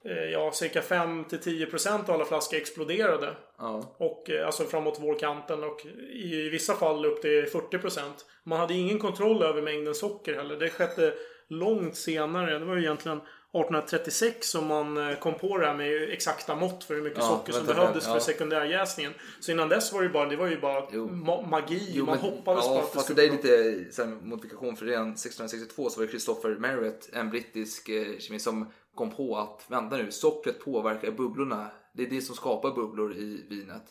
[0.04, 3.30] eh, ja, cirka 5-10% av alla flaskor exploderade.
[3.58, 3.96] Ja.
[3.98, 8.00] Och eh, alltså framåt vårkanten och i, vissa fall upp till 40%.
[8.44, 10.56] Man hade ingen kontroll över mängden socker heller.
[10.56, 11.14] Det skedde
[11.48, 12.58] långt senare.
[12.58, 13.20] Det var ju egentligen
[13.58, 17.28] 1836 som man eh, kom på det här med exakta mått för hur mycket Ja,
[17.28, 18.12] socker som behövdes ja.
[18.12, 19.12] för sekundärjäsningen.
[19.40, 21.90] Så innan dess var det ju bara, det var ju bara ma- magi.
[21.94, 24.76] Jo, man men- hoppades ja, på att det skulle det är lite så här, modifikation
[24.76, 29.36] för redan 1662 så var det Christopher Merritt, en brittisk eh, kemist som kom på
[29.36, 31.70] att vänta nu, sockret påverkar bubblorna.
[31.94, 33.84] Det är det som skapar bubblor i vinet.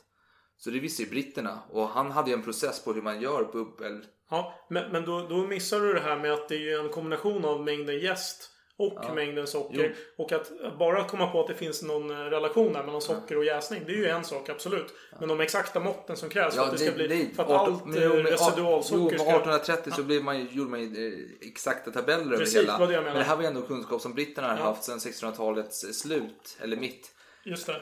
[0.57, 3.49] Så det visste ju britterna och han hade ju en process på hur man gör
[3.53, 4.05] bubbel.
[4.29, 6.89] Ja, men, men då, då missar du det här med att det är ju en
[6.89, 9.95] kombination av mängden jäst och mängden socker.
[10.17, 13.45] Och att bara komma på att det finns någon eh, relation där mellan socker och
[13.45, 13.81] jäsning.
[13.85, 14.93] Det är ju en sak, absolut.
[15.19, 17.29] Men de exakta måtten som krävs för att det ska bli...
[17.35, 19.29] för att allt men eh, jo, men- Jo, residualsocker men ska...
[19.29, 21.07] 1830 så blev man, gjorde man ju
[21.41, 22.73] eh, exakta tabeller Precis, över hela.
[22.73, 23.23] det var det jag men menade.
[23.25, 24.63] det här var ju ändå kunskap som britterna har Ja.
[24.63, 27.09] haft sedan 1600-talets slut, eller mitt.
[27.45, 27.81] Just det.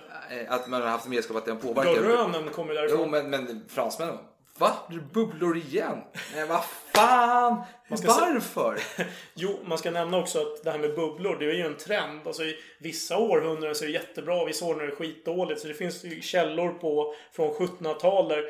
[0.49, 2.01] Att man har haft vetskap att den påverkar.
[2.01, 2.99] Rönen kommer därifrån.
[3.03, 4.17] Jo, men, men fransmännen
[4.57, 4.73] Va?
[4.89, 5.97] Det bubblor igen?
[6.35, 6.63] Nej, vad
[6.95, 7.61] fan?
[7.89, 8.79] Se- Varför?
[9.33, 12.27] Jo, man ska nämna också att det här med bubblor, det är ju en trend.
[12.27, 15.61] Alltså i vissa århundraden så är det jättebra, vissa århundraden är det skitdåligt.
[15.61, 18.43] Så det finns ju källor på från 1700-talet där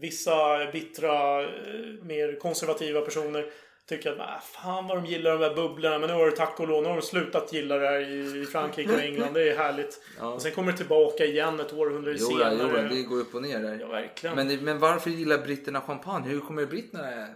[0.00, 1.48] vissa bittra, eh,
[2.02, 3.46] mer konservativa personer
[3.88, 5.98] tycker att ah, fan vad de gillar de där bubblorna.
[5.98, 8.46] Men nu har det tack och lov, nu har de slutat gilla det här i
[8.46, 9.34] Frankrike och England.
[9.34, 10.00] Det är härligt.
[10.20, 12.88] Och sen kommer det tillbaka igen ett århundrade Jo, ja, senare.
[12.90, 13.78] jo, det går upp och ner där.
[13.80, 14.36] Ja, verkligen.
[14.36, 16.28] Men, men varför gillar britterna champagne?
[16.28, 17.26] Hur kommer britterna...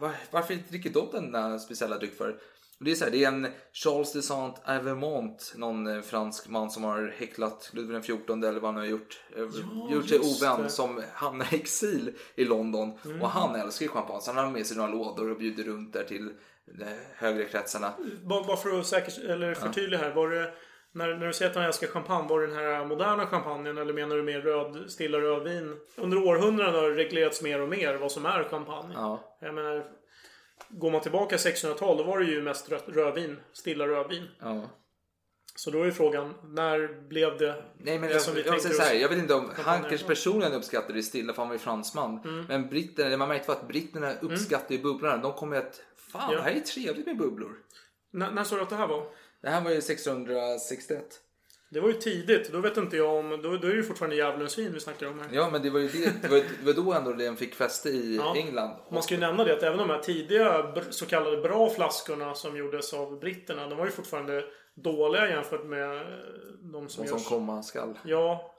[0.00, 2.36] Var, varför dricker de denna speciella dryck för?
[2.78, 6.70] Och Det är, så här, det är en Charles de Saint-Evremont, någon eh, fransk man
[6.70, 9.20] som har häcklat Ludvig XIV eller vad han har gjort.
[9.36, 10.68] eh, gjort sig ovän det.
[10.70, 12.98] som hamnar i exil i London.
[13.04, 13.22] Mm.
[13.22, 14.20] Och han älskar ju champagne.
[14.20, 16.30] Så han har med sig några lådor och bjuder runt där till
[16.78, 16.84] de
[17.16, 17.92] högre kretsarna.
[18.24, 20.10] Bara, bara för att säkert, eller förtydliga här.
[20.14, 20.52] Var det,
[20.92, 23.92] när, när du säger att han älskar champagne, var det den här moderna champagnen eller
[23.92, 25.76] menar du mer röd, stilla rödvin?
[25.96, 28.94] Under århundraden har det reglerats mer och mer vad som är champagne.
[28.94, 29.36] Ja.
[29.40, 29.84] Jag menar,
[30.68, 34.28] går man tillbaka 1600-tal då var det ju mest rödvin, stilla rödvin.
[34.40, 34.68] Ja.
[35.54, 38.68] Så då är frågan, när blev det Nej, men det jag, som vi jag, tänkte
[38.68, 39.50] så här, jag vet inte om.
[39.56, 42.20] Hankers personligen uppskattade det stilla för han var ju fransman.
[42.24, 42.44] Mm.
[42.48, 45.16] Men britterna, man märkte att britterna uppskattar ju bubblorna.
[45.16, 46.36] De kommer att, fan Ja.
[46.36, 47.56] det här är trevligt med bubblor.
[48.12, 49.06] När, när sa du att det här var?
[49.42, 51.20] Det här var ju 1661.
[51.70, 52.52] Det var ju tidigt.
[52.52, 53.30] Då vet inte jag om...
[53.30, 55.28] Då, då är det ju fortfarande djävulens vin vi snackar om här.
[55.32, 57.88] Ja, men det var ju det, det, var, det var då ändå den fick fäste
[57.88, 58.36] i Ja.
[58.36, 58.76] England.
[58.90, 62.56] Man ska ju nämna det att även de här tidiga så kallade bra flaskorna som
[62.56, 63.66] gjordes av britterna.
[63.68, 66.02] De var ju fortfarande dåliga jämfört med eh,
[66.72, 67.28] de som Som, som görs.
[67.28, 67.98] komma skall.
[68.04, 68.54] Ja.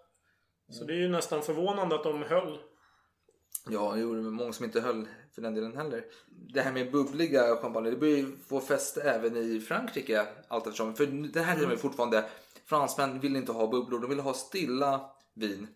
[0.72, 2.58] Så det är ju nästan förvånande att de höll.
[3.69, 6.04] Ja, det var många som inte höll för den delen heller.
[6.54, 10.95] Det här med bubbliga champagne, det börjar ju få fäste även i Frankrike allt eftersom.
[10.95, 11.78] För det här är Mm.
[11.78, 12.24] fortfarande,
[12.69, 15.67] fransmän vill inte ha bubblor, de vill ha stilla vin.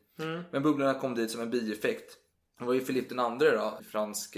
[0.51, 2.17] Men bubblorna kom dit som en bieffekt.
[2.59, 4.37] Det var ju den andre då, fransk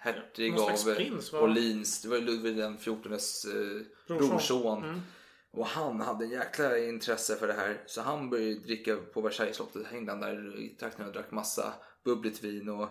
[0.00, 1.32] hertig av prins?
[1.32, 2.02] Orleans.
[2.02, 4.84] Det var ju Ludvig den XIVs eh, Brorson.
[4.84, 5.00] Mm.
[5.52, 7.82] Och han hade en jäkla intresse för det här.
[7.86, 9.86] Så han började dricka på Versaillesslottet.
[9.86, 11.74] Hängde han där i trakten och drack massa
[12.04, 12.68] bubbligt vin.
[12.68, 12.88] Och,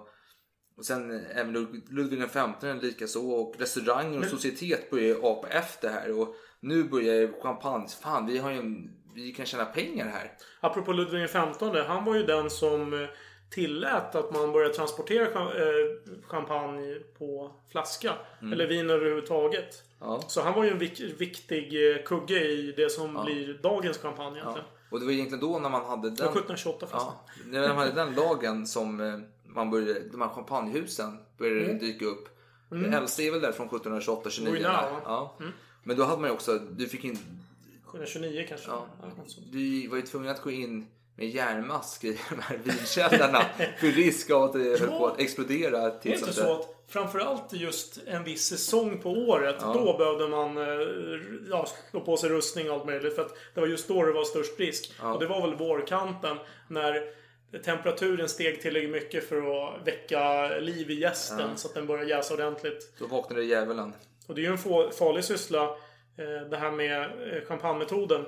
[0.78, 5.48] och sen eh, även Lud- Ludvig XV lika så Och restauranger och societet började apa
[5.48, 6.20] efter här.
[6.20, 7.88] Och nu börjar champagne.
[8.02, 10.32] Fan, vi har ju en, vi kan tjäna pengar här.
[10.60, 11.76] Apropå Ludvig XV.
[11.88, 13.10] Han var ju den som eh,
[13.50, 15.74] tillät att man började transportera eh,
[16.28, 18.14] champagne på flaska.
[18.42, 18.54] Mm.
[18.54, 19.84] Eller vin överhuvudtaget.
[20.00, 20.22] Ja.
[20.28, 24.38] Så han var ju en vik- viktig eh, kugge i det som blir dagens champagne
[24.40, 24.68] egentligen.
[24.92, 26.16] Och det var egentligen då när man hade den...
[26.26, 27.14] var 1728 förresten.
[27.54, 28.98] Ja, när man hade den lagen som
[29.46, 31.80] man började, de här champagnehusen började Mm.
[31.80, 32.30] dyka upp.
[32.72, 32.92] Mm.
[32.92, 34.54] Det äldsta är väl där från 1728, 29.
[34.54, 35.02] Ruinart, va?
[35.06, 35.36] ja.
[35.40, 35.52] Mm.
[35.84, 37.20] Men då hade man ju också, du fick in,
[37.86, 38.68] 729 kanske.
[38.70, 38.86] Ja.
[39.52, 43.42] Du var ju tvungen att gå in med järnmask i de här vinkällarna
[43.80, 45.80] för risk av att det höll på att explodera.
[46.04, 49.74] Det är inte så att framförallt just en viss säsong på året, Ja.
[49.74, 50.64] då behövde man eh,
[51.50, 53.16] ja, slå på sig rustning och allt möjligt.
[53.16, 54.94] För att det var just då det var störst risk.
[55.02, 55.14] Ja.
[55.14, 56.38] Och det var väl vårkanten
[56.68, 57.04] när
[57.66, 61.56] temperaturen steg tillräckligt mycket för att väcka liv i gästen Ja.
[61.56, 62.94] så att den började jäsa ordentligt.
[63.00, 63.94] Då vaknade djävulen.
[64.30, 65.64] Och det är ju en farlig syssla,
[66.18, 68.26] eh, det här med eh, champagnemetoden.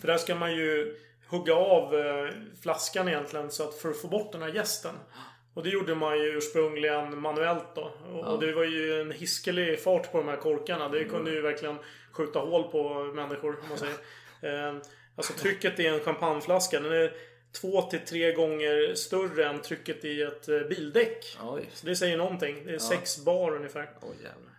[0.00, 0.96] För där ska man ju
[1.28, 2.28] hugga av eh,
[2.62, 4.94] flaskan egentligen så att för att få bort den här gästen.
[5.54, 7.82] Och det gjorde man ju ursprungligen manuellt då.
[7.82, 8.36] Och, Ja.
[8.40, 10.88] det var ju en hiskelig fart på de här korkarna.
[10.88, 11.78] Det kunde ju verkligen
[12.12, 14.80] skjuta hål på människor, om man säger.
[15.16, 17.12] Alltså trycket i en champagneflaska, den är
[17.60, 21.38] två till tre gånger större än trycket i ett bildäck.
[21.42, 21.68] Oj.
[21.72, 22.62] Så det säger någonting.
[22.64, 22.78] Det är Ja.
[22.78, 23.90] sex bar ungefär.
[24.02, 24.53] Åh jävlar.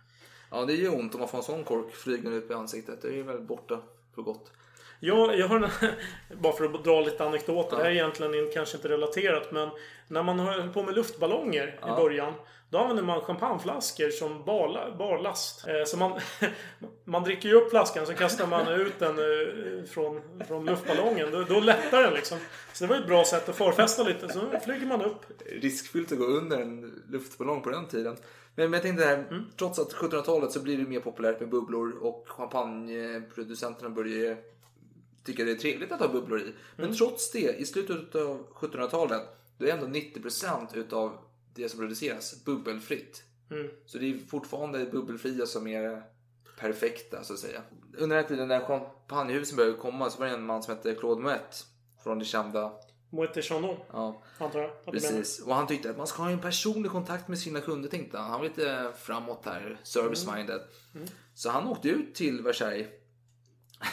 [0.50, 3.02] Ja, det gör ont om man får en sån kork flygande ut i ansiktet.
[3.02, 3.78] Det är ju väl borta
[4.14, 4.52] för gott.
[5.00, 5.70] Jag, jag har en,
[6.40, 7.70] bara för att dra lite anekdoter.
[7.72, 7.76] Ja.
[7.76, 9.68] Det här är egentligen kanske inte relaterat men
[10.08, 11.92] när man höll på med luftballonger Ja.
[11.92, 12.32] i början.
[12.70, 15.68] Då använder man champagneflaskor som barla, barlast.
[15.68, 16.20] Eh, så man,
[17.04, 21.30] man dricker ju upp flaskan så kastar man ut den eh, från, från luftballongen.
[21.30, 22.38] Då, då lättar den liksom.
[22.72, 24.28] Så det var ett bra sätt att förfesta lite.
[24.28, 25.20] Så flyger man upp.
[25.46, 28.16] Riskfyllt att gå under en luftballong på den tiden.
[28.56, 29.44] Men, men jag tänkte det här, Mm.
[29.56, 34.36] trots att 1700-talet så blir det mer populärt med bubblor och champagneproducenterna börjar
[35.24, 36.52] tycka det är trevligt att ha bubblor i.
[36.76, 36.96] Men Mm.
[36.96, 39.22] trots det, i slutet av 1700-talet,
[39.58, 41.18] då är ändå 90% utav
[41.54, 43.22] det som produceras bubbelfritt.
[43.50, 43.66] Mm.
[43.86, 46.02] Så det är fortfarande bubbelfria som är
[46.58, 47.62] perfekta så att säga.
[47.98, 50.94] Under den här tiden när champagnehusen började komma så var det en man som hette
[50.94, 51.66] Claude Moet
[52.04, 52.72] från det kända
[53.16, 54.92] Moët Chandon, Ja, antar jag.
[54.92, 55.40] precis.
[55.46, 58.30] Och han tyckte att man ska ha en personlig kontakt med sina kunder tänkte han.
[58.30, 60.60] Han var lite framåt här, service-minded.
[60.94, 61.06] Mm.
[61.34, 62.86] Så han åkte ut till Versailles.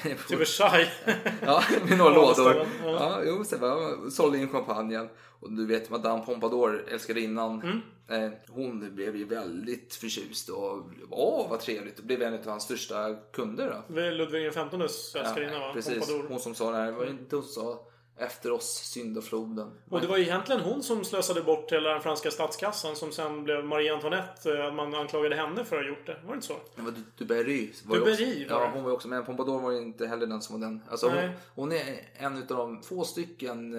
[0.28, 0.90] Till Versailles.
[1.42, 2.68] ja, med några Ja, lådor.
[2.84, 2.90] ja.
[2.92, 5.10] Ja, jo, så sålde in champagnen.
[5.40, 7.62] Och du vet Madame Pompadour, älskarinnan.
[7.62, 7.82] Mm.
[8.10, 12.00] Eh, hon blev ju väldigt förtjust och åh vad trevligt.
[12.00, 13.94] Och blev en av hans största kunder då.
[13.96, 15.72] Det Ludvig XVs älskarinna va?
[15.74, 15.94] precis.
[16.00, 16.26] Pompadour.
[16.30, 19.72] Hon som sa det här, var det inte hon sa efter oss syndafloden.
[19.90, 23.44] Och det var ju egentligen hon som slösade bort hela den franska statskassan som sen
[23.44, 24.58] blev Marie Antoinette.
[24.64, 26.20] eh, Man anklagade henne för att ha gjort det.
[26.24, 26.56] Var det inte så?
[26.76, 27.72] Det var Du- Duberry.
[27.86, 29.26] var Duberry också, var Ja, hon var ju också med.
[29.26, 30.82] Pompadour var ju inte heller den som var den.
[30.90, 33.74] Alltså hon, hon är en av de få stycken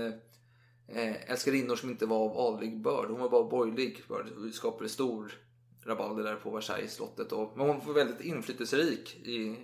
[0.89, 3.07] eh, älskarinnor som inte var av adlig börd.
[3.11, 4.27] Hon var bara borgerlig börd.
[4.47, 5.33] Det skapade stor
[5.87, 7.33] rabalder där på Versailles slottet.
[7.33, 9.17] Och, men hon var väldigt inflytelserik.
[9.17, 9.57] I,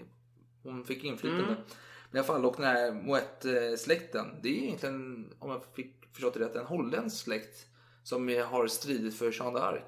[0.62, 1.44] hon fick inflytande.
[1.44, 1.56] Mm.
[2.12, 4.27] I alla fall, och den här Moet-släkten.
[4.42, 7.66] Det är egentligen, om jag fick förstått det rätt, en holländsk släkt.
[8.03, 9.83] Som har stridit för Jeanne d'Arc.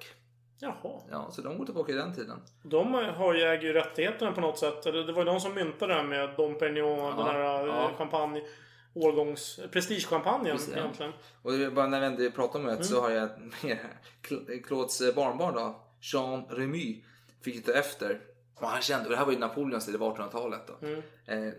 [0.59, 1.01] Jaha.
[1.11, 2.39] Ja, så de går tillbaka i den tiden.
[2.63, 4.83] De har ju äger ju rättigheterna på något sätt.
[4.83, 7.67] Det var ju de som myntade det här med Dom Perignon, den här ja.
[7.67, 7.91] ja.
[7.99, 8.43] champagne...
[8.95, 9.61] Årgångs...
[9.73, 10.81] Prestigechampagnen Precis, ja.
[10.81, 11.13] egentligen.
[11.43, 12.85] Och det är bara när vi ändå pratar om det Mm.
[12.85, 13.29] så har jag
[13.63, 13.79] med
[14.23, 17.05] Cl- Claudes barnbarn då, Jean Remy,
[17.45, 18.21] fick ta efter.
[18.55, 20.87] Och han kände, och det här var ju Napoleons tid, det var 1800-talet då.
[20.87, 21.03] Mm.
[21.27, 21.53] Eh,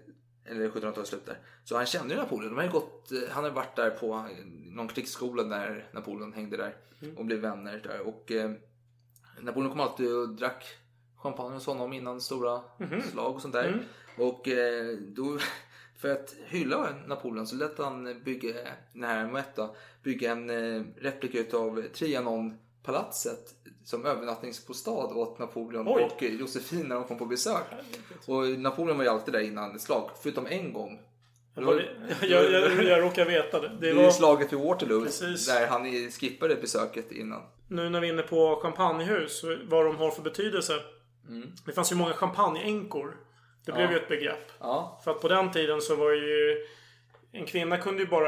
[0.45, 1.37] eller 1700-talets slut där.
[1.63, 2.49] Så han kände ju Napoleon.
[2.49, 6.57] De hade gått, eh, han hade varit där på eh, någon krigsskola när Napoleon hängde
[6.57, 6.75] där.
[7.01, 7.17] Mm.
[7.17, 7.99] Och blev vänner där.
[8.07, 8.51] Och eh,
[9.39, 10.65] Napoleon kom alltid och drack
[11.17, 13.01] champagne hos honom innan stora Mhm.
[13.01, 13.67] slag och sånt där.
[13.67, 13.79] Mm.
[14.17, 15.37] Och eh, då,
[15.97, 18.53] för att hylla Napoleon så lät han bygga,
[18.93, 21.83] den här Moet då, bygga en eh, replika utav
[22.85, 23.53] Trianon-palatset
[23.85, 26.03] som övernattningsbostad åt Napoleon Oj.
[26.03, 27.63] och Josefin när de kom på besök.
[28.27, 30.99] Och Napoleon var ju alltid där innan ett slag, förutom en gång.
[31.55, 31.85] Jag, var,
[32.21, 33.67] jag, jag, jag råkar veta det.
[33.67, 34.11] Det Det är var...
[34.11, 35.47] slaget vid Waterloo Precis.
[35.47, 37.41] där han skippade besöket innan.
[37.67, 40.73] Nu när vi är inne på champagnehus, vad de har för betydelse.
[41.29, 41.51] Mm.
[41.65, 43.17] Det fanns ju många champagneänkor.
[43.65, 43.91] Det blev Ja.
[43.91, 44.51] ju ett begrepp.
[44.59, 46.65] Ja, För att på den tiden så var ju...
[47.35, 48.27] En kvinna kunde ju bara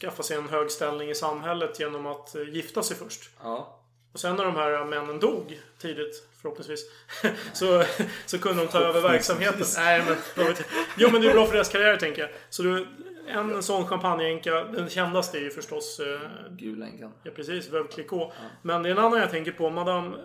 [0.00, 3.30] skaffa sig en hög ställning i samhället genom att eh, gifta sig först.
[3.42, 3.80] ja.
[4.12, 6.80] Och sen när de här männen dog tidigt, förhoppningsvis,
[7.52, 7.84] så,
[8.26, 9.66] så kunde de ta över verksamheten.
[9.76, 10.02] Nej,
[10.36, 10.46] men,
[10.96, 12.30] jo, men det är bra för deras karriär, tänker jag.
[12.50, 12.86] Så du,
[13.28, 16.00] en sån champagneänka, den kändaste är ju förstås...
[16.00, 17.12] Eh, Gulänkan.
[17.22, 18.32] ja, precis, Veuve Clicquot.
[18.62, 20.16] Men det är en annan jag tänker på, Madame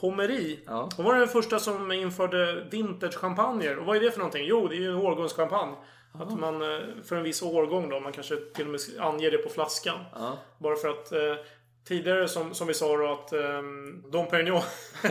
[0.00, 0.58] Pommery.
[0.66, 0.88] Ja.
[0.96, 3.76] Hon var den första som införde vintage-champagner.
[3.78, 4.44] Och vad är det för någonting?
[4.46, 5.76] Jo, det är ju en årgångschampagne.
[6.12, 9.38] Att man, eh, för en viss årgång då, man kanske till och med anger det
[9.38, 9.98] på flaskan.
[10.14, 10.38] Ja.
[10.58, 11.34] Bara för att eh,
[11.84, 13.62] tidigare som, som vi sa då att eh,
[14.10, 14.62] Dom Perignon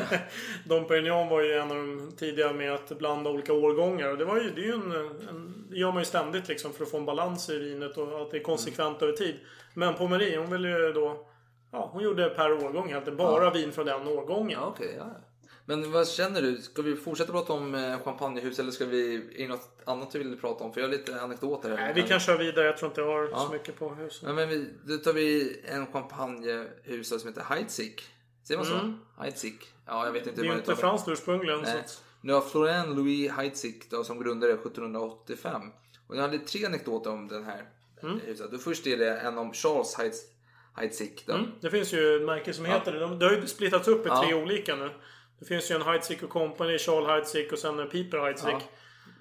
[0.65, 4.07] Dom Perignon var ju en av de tidiga med att blanda olika årgångar.
[4.07, 4.91] Och det, var ju, det, är ju en,
[5.29, 8.21] en, det gör man ju ständigt liksom för att få en balans i vinet och
[8.21, 9.35] att det är konsekvent över tid.
[9.73, 11.25] Men Pommery, hon ville ju då
[11.71, 13.17] Ja, hon gjorde per årgång helt enkelt.
[13.17, 14.59] Bara vin från den årgången.
[14.61, 14.99] Ja, okej.
[15.69, 16.57] Men vad känner du?
[16.57, 20.19] Ska vi fortsätta prata om eh, champagnehus eller ska vi, är det något annat du
[20.19, 20.73] vill prata om?
[20.73, 21.77] För jag har lite anekdoter här.
[21.77, 22.65] Nej, vi kan köra vidare.
[22.65, 23.45] Jag tror inte jag har Ja.
[23.47, 24.23] så mycket på huset.
[24.27, 28.03] Ja, men vi, då tar vi en champagnehus som heter Heidsieck.
[28.47, 28.73] Säger man så?
[28.75, 28.97] Mm.
[29.17, 29.67] Heidsieck?
[29.85, 31.59] Ja, jag vet inte Det är ju inte franskt ursprungligen.
[31.65, 31.79] Så Nej.
[31.79, 35.61] att, Nu har Florent Louis Heidsieck då, som grundade 1785.
[36.07, 37.65] Och jag hade tre anekdoter om den här
[38.03, 38.19] Mm.
[38.25, 38.51] huset.
[38.51, 40.19] Då först är det en om Charles Heids,
[40.75, 41.23] Heidsieck.
[41.25, 41.33] Då.
[41.33, 42.71] mm, det finns ju ett märke som Ja.
[42.71, 42.99] heter det.
[42.99, 44.23] De, det har ju splittats upp i Ja.
[44.23, 44.89] tre olika nu.
[45.39, 48.53] Det finns ju en Heidsieck och Company, Charles Heidsieck och sen en Piper Heidsieck.
[48.53, 48.61] Ja.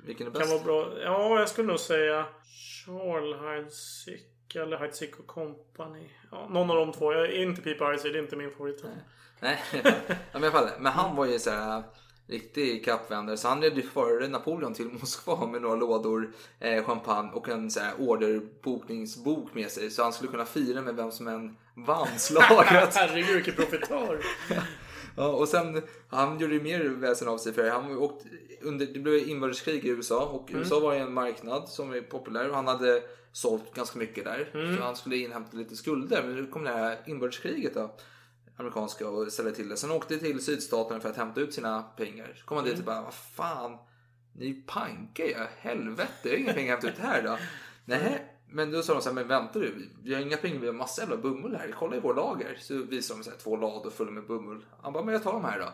[0.06, 0.52] Vilken är Kan bäst?
[0.52, 0.92] vara bra.
[1.02, 2.26] Ja, jag skulle nog säga
[2.86, 6.10] Charles Heidsieck eller Heidsieck och Company.
[6.30, 7.12] Ja, någon av de två.
[7.12, 8.84] Jag är inte Piper Heidsieck, det är inte min favorit.
[9.40, 9.90] Nej, ja,
[10.32, 11.82] men, i alla fall, men han var ju så här
[12.26, 13.36] riktig kappvändare.
[13.36, 17.70] Så han red ju före Napoleon till Moskva med några lådor eh, champagne och en
[17.70, 19.90] så här orderbokningsbok med sig.
[19.90, 22.94] Så han skulle kunna fira med vem som än vann slaget.
[22.94, 24.20] Herregud vilken profitör.
[25.18, 28.24] Ja, och sen, han gjorde ju mer väsen av sig för han åkt
[28.62, 30.60] under, det blev inbördeskrig i USA och Mm.
[30.60, 33.02] USA var ju en marknad som är populär och han hade
[33.32, 34.50] sålt ganska mycket där.
[34.54, 34.76] Mm.
[34.76, 36.22] Så han skulle inhämta lite skulder.
[36.22, 37.94] Men nu kom det här inbördeskriget då.
[38.56, 39.76] Amerikanska och ställde till det.
[39.76, 42.34] Sen åkte till sydstaterna för att hämta ut sina pengar.
[42.36, 43.78] Så kom han dit och bara, vad fan.
[44.32, 46.12] Ni pankar ju, helvete.
[46.22, 47.38] Jag har inga pengar att hämta ut här då.
[47.84, 49.88] Nej, men då sa de så här, men vänta du.
[50.02, 51.74] Vi har inga pengar, vi har massa jävla bomull här.
[51.78, 52.56] Kolla i vår lager.
[52.60, 54.64] Så visade de så här, två lador fulla med bomull.
[54.82, 55.68] Han bara, men jag tar de här då.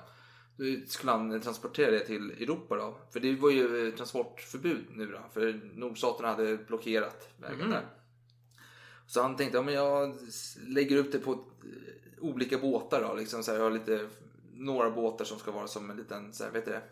[0.57, 2.97] Då skulle han transportera det till Europa då.
[3.13, 5.19] För det var ju eh, transportförbud nu då.
[5.33, 7.71] För nordstaterna hade blockerat vägen Mhm.
[7.71, 7.87] där.
[9.07, 10.15] Så han tänkte, ja, men jag
[10.67, 11.39] lägger upp det på eh,
[12.21, 13.15] olika båtar då.
[13.15, 14.09] Liksom så här, jag har lite,
[14.53, 16.83] några båtar som ska vara som en liten, så här, vet du det?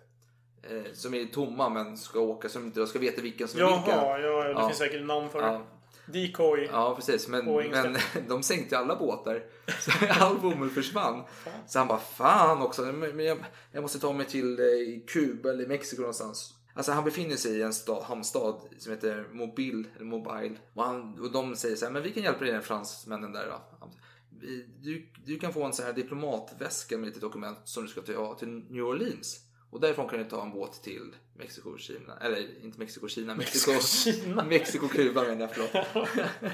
[0.63, 3.65] Eh, som är tomma men ska åka, som inte jag ska veta vilken som är
[3.65, 3.95] vilken.
[3.99, 4.69] Jaha, ja, det Ja.
[4.69, 5.47] finns säkert namn för det.
[5.47, 5.63] Ja.
[6.07, 6.69] Decoy.
[6.73, 7.97] Ja precis, men, men
[8.29, 9.43] de sänkte alla båtar.
[9.81, 9.91] Så
[10.25, 11.23] all bomull försvann.
[11.67, 13.39] Så han bara fan också, men jag,
[13.73, 14.67] jag måste ta mig till eh,
[15.07, 16.55] Kuba eller Mexiko någonstans.
[16.75, 20.57] Alltså han befinner sig i en stad, hamnstad som heter Mobil, eller Mobile.
[20.75, 23.89] Och, han, och de säger så här, men vi kan hjälpa dig fransmännen där då.
[24.81, 28.35] Du, du kan få en sån här diplomatväska med lite dokument som du ska ta
[28.35, 29.41] till New Orleans.
[29.73, 32.17] Och därifrån kan du ta en båt till Mexiko, Kina.
[32.21, 33.35] Eller inte Mexiko, Kina.
[33.35, 34.45] Mexiko, Kina.
[34.49, 36.09] Mexiko, Kuba menar jag, förlåt.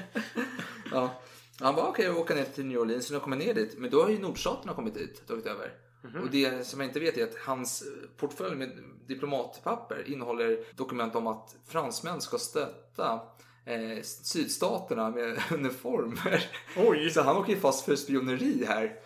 [0.91, 1.21] ja.
[1.59, 3.05] Han bara okej, okay, åka ner till New Orleans.
[3.05, 3.75] Så när jag kommer ner dit.
[3.77, 5.73] Men då har ju nordstaterna kommit dit, tagit över.
[6.01, 6.21] Mhm.
[6.21, 7.83] Och det som jag inte vet är att hans
[8.17, 8.71] portfölj med
[9.07, 13.21] diplomatpapper innehåller dokument om att fransmän ska stötta
[13.65, 16.51] eh, sydstaterna med uniformer.
[16.77, 17.09] Oj.
[17.09, 18.99] Så han åker ju fast för spioneri här.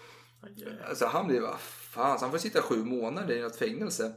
[0.89, 1.58] Alltså han blir bara
[1.93, 4.13] fan, så han får sitta sju månader i något fängelse.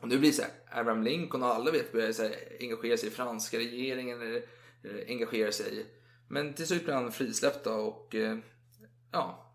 [0.00, 2.96] Och nu blir det så här, Abraham Lincoln och alla vet börjar så här, engagera
[2.96, 4.42] sig i franska regeringen eller
[4.84, 5.86] eh, engagera sig.
[6.28, 8.38] Men till slut blir han frisläppt då och eh,
[9.12, 9.54] ja,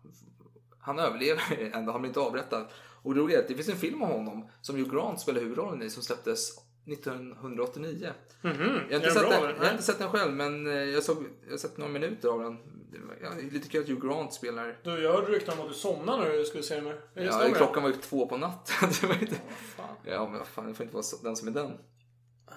[0.78, 2.66] han överlever ändå, han blir inte avrättad.
[3.02, 5.40] Och det roliga är att det finns en film om honom som Hugh Grant spelar
[5.40, 8.12] huvudrollen i som släpptes 1989.
[8.42, 9.54] Mhm, Jag har, är inte den sett bra, den, eller?
[9.56, 12.28] jag har inte sett den själv men eh, jag, såg, jag har sett några minuter
[12.28, 12.58] av den.
[12.92, 14.78] Det var, det lite kul att Hugh Grant spelar.
[14.82, 17.54] Du, jag hörde rykten om att du somnade när du skulle se det Ja, stämmer?
[17.54, 18.88] klockan var ju två på natten.
[19.00, 19.36] Det var inte...
[19.76, 19.96] Fan.
[20.04, 21.72] Ja, men fan, det får inte vara den som är den.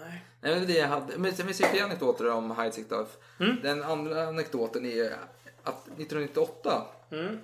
[0.01, 0.25] Nej.
[0.41, 1.17] Nej, men det jag hade.
[1.17, 2.87] Men det finns ju fler anekdoter om Heidsieck.
[3.39, 3.55] Mm.
[3.63, 5.11] Den andra anekdoten är
[5.63, 7.37] att 1998 Mm.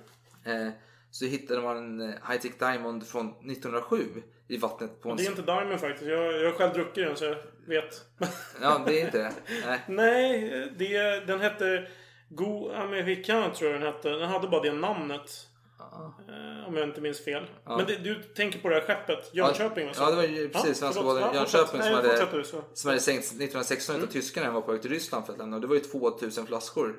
[0.44, 0.72] eh,
[1.18, 4.04] så hittade man en eh, Heidsieck Diamond från 1907
[4.48, 5.16] i vattnet på en...
[5.16, 6.10] Det är inte Diamond faktiskt.
[6.10, 8.04] Jag, jag har själv druckit den så jag vet.
[8.62, 9.32] Ja, det är inte det.
[9.66, 9.80] Nej.
[9.88, 11.88] Nej, det, den hette
[12.28, 14.10] Go American tror jag den hette.
[14.10, 15.46] Den hade bara det namnet.
[15.78, 17.46] Eh, om jag inte minns fel.
[17.64, 17.76] Ja.
[17.76, 19.86] Men det, du tänker på det här skeppet Jönköping?
[19.86, 19.92] va?
[19.96, 23.96] Ja, det var ju precis Ja, svenska Ja, Jönköping som hade, som hade sänkts 1916
[23.96, 24.08] Mm.
[24.08, 25.56] tyskarna var på väg till Ryssland för att lämna.
[25.56, 26.96] Och det var ju 2000 flaskor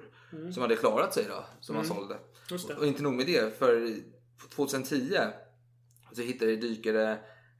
[0.53, 1.97] som hade klarat sig då, som man Mm.
[1.97, 2.17] sålde.
[2.51, 2.75] Just det.
[2.75, 3.93] Och inte nog med det, för
[4.55, 5.17] 2010
[6.15, 7.17] så hittade dykare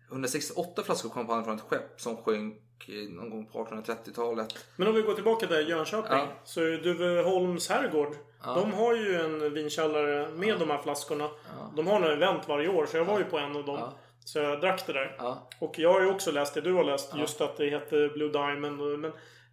[0.10, 2.62] 168 flaskor champagne från ett skepp som sjönk
[3.10, 4.56] någon gång på 1830-talet.
[4.76, 6.12] Men om vi går tillbaka där Jönköping.
[6.18, 6.28] Ja.
[6.44, 8.16] Så Duveholms herrgård.
[8.44, 8.54] Ja.
[8.54, 11.30] De har ju en vinkällare med de här flaskorna.
[11.76, 12.86] De har några event varje år.
[12.86, 13.80] Så jag var ju på en av dem.
[14.26, 15.16] Så jag drack det där.
[15.18, 15.50] Ja.
[15.60, 17.16] Och jag har ju också läst det du har läst.
[17.16, 19.00] Just att det heter Blue Diamond.
[19.00, 19.12] Men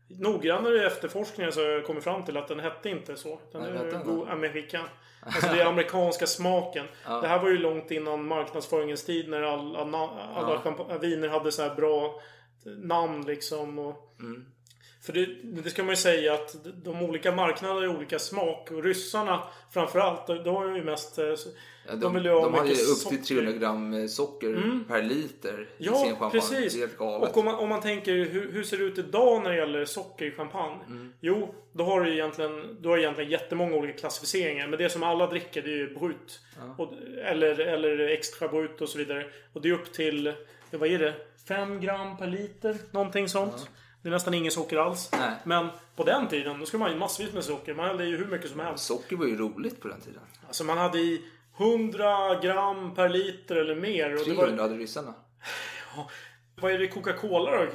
[0.08, 3.40] noggrannare efterforskningar så har jag kommit fram till att den hette inte så.
[3.52, 4.84] Den Nej, är God American.
[5.26, 6.86] Alltså det är amerikanska smaken.
[7.06, 7.20] Ja.
[7.20, 9.98] Det här var ju långt innan marknadsföringens tid när alla, alla
[10.34, 10.60] Ja.
[10.64, 12.20] champa- viner hade så här bra
[12.64, 13.78] namn liksom.
[13.78, 14.44] Och Mm.
[15.06, 18.70] För det, det ska man ju säga att de olika marknaderna har olika smak.
[18.70, 21.18] Och ryssarna framförallt, de har ju mest...
[21.18, 21.24] eh,
[21.86, 24.80] Ja, de, de vill ju de, ha har ju upp till 300 gram eh, socker
[24.88, 26.30] per liter i sin Ja, champagne.
[26.30, 26.74] precis.
[26.74, 27.30] Det är galet.
[27.30, 29.84] Och om man, om man tänker hur, hur ser det ut idag när det gäller
[29.84, 30.80] socker i champagne?
[30.86, 31.12] Mm.
[31.20, 34.68] Jo, då har du egentligen, du har egentligen jättemånga olika klassificeringar.
[34.68, 36.40] Men det som alla dricker det är ju brut.
[36.78, 36.92] Och,
[37.24, 39.26] eller, eller extra brut och så vidare.
[39.52, 40.32] Och det är upp till,
[40.70, 41.14] vad är det?
[41.48, 42.76] 5 gram per liter?
[42.90, 43.70] Någonting sånt.
[44.04, 45.08] Det är nästan ingen socker alls.
[45.12, 45.30] Nej.
[45.44, 47.74] Men på den tiden, då skulle man i massvis med socker.
[47.74, 48.84] Man hade ju hur mycket som helst.
[48.84, 50.20] Socker var ju roligt på den tiden.
[50.46, 51.22] Alltså man hade i
[51.56, 54.12] 100 gram per liter eller mer.
[54.20, 55.14] Och det var, 300 hade ryssarna.
[56.60, 57.66] vad är det i Coca-Cola då?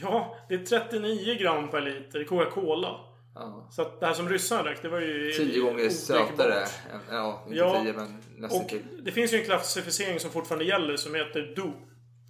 [0.00, 3.00] Ja, det är 39 gram per liter i Coca-Cola.
[3.34, 3.68] Ja.
[3.70, 5.32] Så att det här som ryssarna drack, det var ju...
[5.32, 6.66] 10 gånger sötare.
[7.10, 8.82] Ja, inte Ja, 10 men nästan Och till.
[9.02, 11.72] det finns ju en klassificering som fortfarande gäller som heter DO.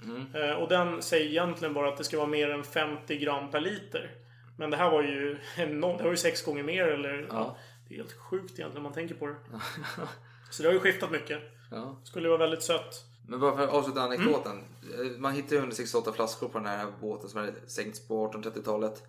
[0.09, 0.51] Mm.
[0.51, 3.61] Eh, och den säger egentligen bara att det ska vara mer än 50 gram per
[3.61, 4.11] liter.
[4.59, 5.99] Men det här var ju enormt.
[5.99, 7.27] Det var ju sex gånger mer eller...
[7.31, 7.57] Ja.
[7.89, 9.35] Det är helt sjukt egentligen om man tänker på det.
[10.51, 11.39] Så det har ju skiftat mycket.
[11.71, 11.97] Ja.
[12.05, 13.05] Skulle vara väldigt sött.
[13.29, 14.65] Men bara för att avsluta anekdoten.
[14.95, 15.13] Mm.
[15.13, 19.03] Eh, Man hittade ju 168 flaskor på den här båten som hade sänkts på 1830-talet.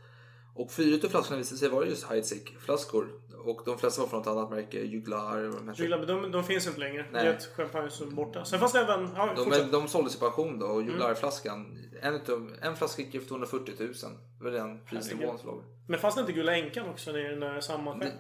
[0.56, 3.08] Och fyra av flaskorna visade sig vara just Heidsieck-flaskor.
[3.50, 5.38] Och de flesta var från ett annat märke, Juglar.
[5.48, 7.06] och de men de, finns inte längre.
[7.12, 7.24] Nej.
[7.24, 8.46] Det är ett champagne som är borta.
[8.46, 9.10] Sen fanns det även...
[9.16, 9.72] Ja, De, fortsätt.
[9.72, 11.78] de såldes i pension då och Juglarflaskan.
[12.02, 13.94] En, utav, en flaska gick ju för 240 000.
[14.38, 15.64] Det var den prisnivån som låg.
[15.88, 18.14] Men fanns det inte Gula Änkan också i den där samma skepp?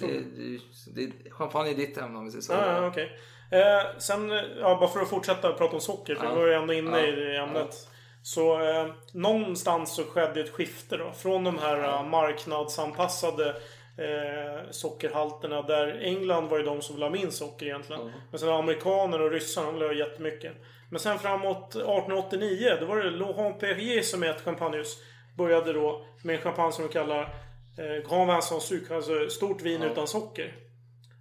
[0.00, 0.60] Det, det,
[1.06, 2.52] det, champagne är ditt ämne om vi säger så.
[2.52, 3.18] Ja, okej.
[3.50, 4.28] Eh, sen,
[4.60, 6.30] ja, bara för att fortsätta prata om socker, för Ja.
[6.34, 7.06] vi var ju ändå inne Ja.
[7.06, 7.88] i det ämnet.
[8.22, 11.12] Så eh, någonstans så skedde ett skifte då.
[11.12, 13.56] Från de här eh, marknadsanpassade
[14.00, 15.62] eh, sockerhalterna.
[15.62, 18.12] Där England var ju de som ville ha minst socker egentligen.
[18.30, 20.52] Men sen amerikaner och ryssarna ville ha jättemycket.
[20.90, 24.98] Men sen framåt 1889, då var det Laurent Perrier som ett champagnehus.
[25.36, 27.22] Började då med en champagne som de kallar
[27.78, 30.54] eh, Grand Vin sans sucre, alltså stort vin utan socker.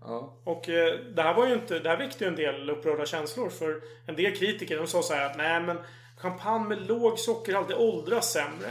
[0.02, 0.38] Ja.
[0.44, 3.50] Och eh, det här var ju inte, det här väckte ju en del upprörda känslor.
[3.50, 5.78] För en del kritiker de sa så här att nej men
[6.18, 8.70] champagne med låg sockerhalt det åldras sämre.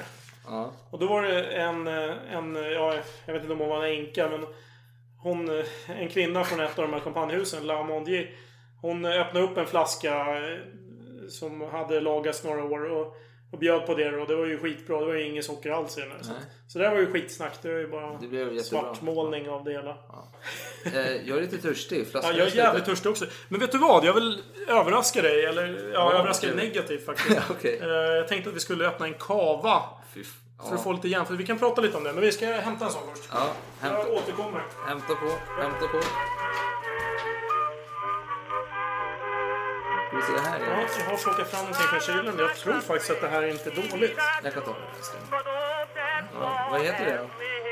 [0.51, 0.73] Ja.
[0.91, 2.95] Och då var det en, eh, en, eh, ja
[3.27, 4.47] jag vet inte om hon var en änka men
[5.23, 5.65] hon, eh,
[6.01, 8.31] en kvinna från ett av de här champagnehusen, La Mondier.
[8.83, 10.27] Hon öppnade upp en flaska
[11.29, 13.17] som hade lagats några år och,
[13.53, 15.01] och bjöd på det och det var ju skitbra.
[15.01, 16.11] Det var ju inget socker alls i den.
[16.69, 17.53] Så, det var ju skitsnack.
[17.63, 18.63] Det var ju bara Det blev jättebra.
[18.81, 19.97] svartmålning av det hela.
[20.85, 22.07] Eh, jag är lite törstig.
[22.15, 23.25] Ja, jag är jävligt törstig också.
[23.49, 24.05] Men vet du vad?
[24.05, 25.45] Jag vill överraska dig.
[25.45, 27.39] Eller ja, Ja, överraska dig negativt faktiskt.
[27.83, 29.83] Eh, Jag tänkte att vi skulle öppna en kava.
[30.15, 30.35] Fy f-
[30.69, 31.37] För att få lite jämfört.
[31.37, 32.13] Vi kan prata lite om det.
[32.13, 33.29] Men vi ska hämta en sån först.
[33.33, 33.51] Ja,
[33.81, 34.63] hämta, Jag återkommer.
[34.87, 35.29] hämta på,
[35.63, 36.01] hämta på.
[40.09, 40.67] Ska vi se här Ja,
[40.99, 42.35] jag har plockat fram någonting från kylen.
[42.39, 44.19] Jag tror faktiskt att det här är inte dåligt.
[44.45, 44.77] Jag kan ta det.
[46.41, 47.27] Ja, vad heter det då?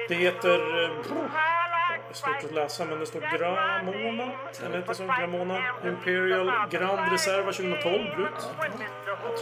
[0.08, 0.84] Det heter...
[0.84, 0.90] eh,
[2.24, 4.32] Att läsa men det står Gramona.
[4.64, 5.04] Eller heter så?
[5.04, 8.30] Gramona Imperial Grand Reserva 2012 Brut.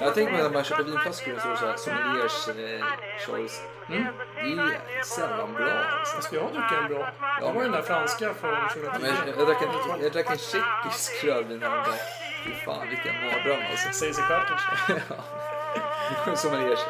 [0.01, 2.87] Jag tänker mig när man köper vinflaskor och så är det sommeliers eh,
[3.27, 3.63] choice.
[3.89, 4.05] Mm.
[4.37, 5.71] Det är sällan bra.
[6.17, 6.35] Alltså.
[6.35, 7.11] Jag dricker en bra.
[7.41, 9.01] Det var den där franska från 2010.
[9.03, 11.99] Men jag, drack en, jag drack en tjeckisk rödvin häromdagen.
[12.45, 13.93] Fy fan vilken mardröm alltså.
[13.93, 16.37] Säger sig själv kanske.
[16.37, 16.81] sommeliers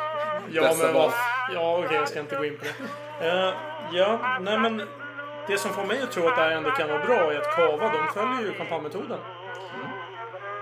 [0.50, 1.10] Ja, bästa men val.
[1.10, 1.54] vad...
[1.54, 3.28] Ja, okej, jag ska inte gå in på det.
[3.28, 3.54] Eh,
[3.92, 4.82] ja, nej men...
[5.46, 7.56] Det som får mig att tro att det här ändå kan vara bra är att
[7.56, 9.18] Cava, de följer ju champagnemetoden.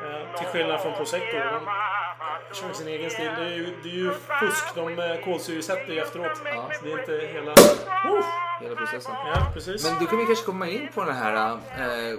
[0.04, 1.36] Eh, till skillnad från Prosecco.
[1.36, 3.30] De kör sin egen stil.
[3.36, 4.10] Det är ju, det är ju
[4.40, 4.74] fusk.
[4.74, 6.36] De eh, kolsyresätter ju efteråt.
[6.36, 6.44] Så
[6.84, 7.52] det är inte hela...
[7.52, 8.24] Oh!
[8.60, 9.14] Hela processen.
[9.34, 9.90] Ja, precis.
[9.90, 11.50] Men då kan vi kanske komma in på den här...
[11.52, 12.18] Eh,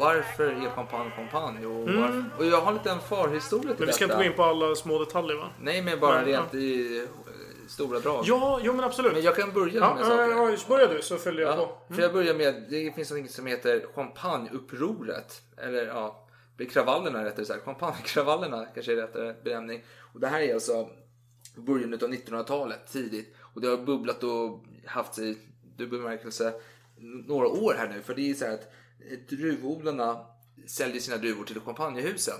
[0.00, 1.66] varför är champagne champagne?
[1.66, 3.76] Och, varför, och jag har lite en förhistoria till Mm.
[3.78, 4.24] Men vi ska inte detta.
[4.24, 5.48] gå in på alla små detaljer va?
[5.60, 7.25] Nej, men bara Nej, rent i eh,
[7.68, 8.24] stora drag.
[8.26, 9.12] Ja, jo men absolut.
[9.12, 10.30] Men jag kan börja ja, med saker.
[10.30, 11.94] ja, ja, börja du så följer jag Ja, på.
[11.94, 15.42] för jag börjar med, det finns något som heter champagneupproret.
[15.56, 16.28] Eller ja,
[16.70, 17.64] kravallerna rättare sagt.
[17.64, 19.84] Champagnekravallerna kanske är rättare benämning.
[20.14, 20.88] Och det här är alltså
[21.56, 23.34] början av 1900-talet, tidigt.
[23.40, 25.38] Och det har bubblat och haft i
[25.76, 26.54] dubbel bemärkelse
[27.26, 28.02] några år här nu.
[28.02, 28.68] För det är så här att
[29.28, 30.26] druvodlarna
[30.66, 32.36] säljer sina druvor till champagnehusen.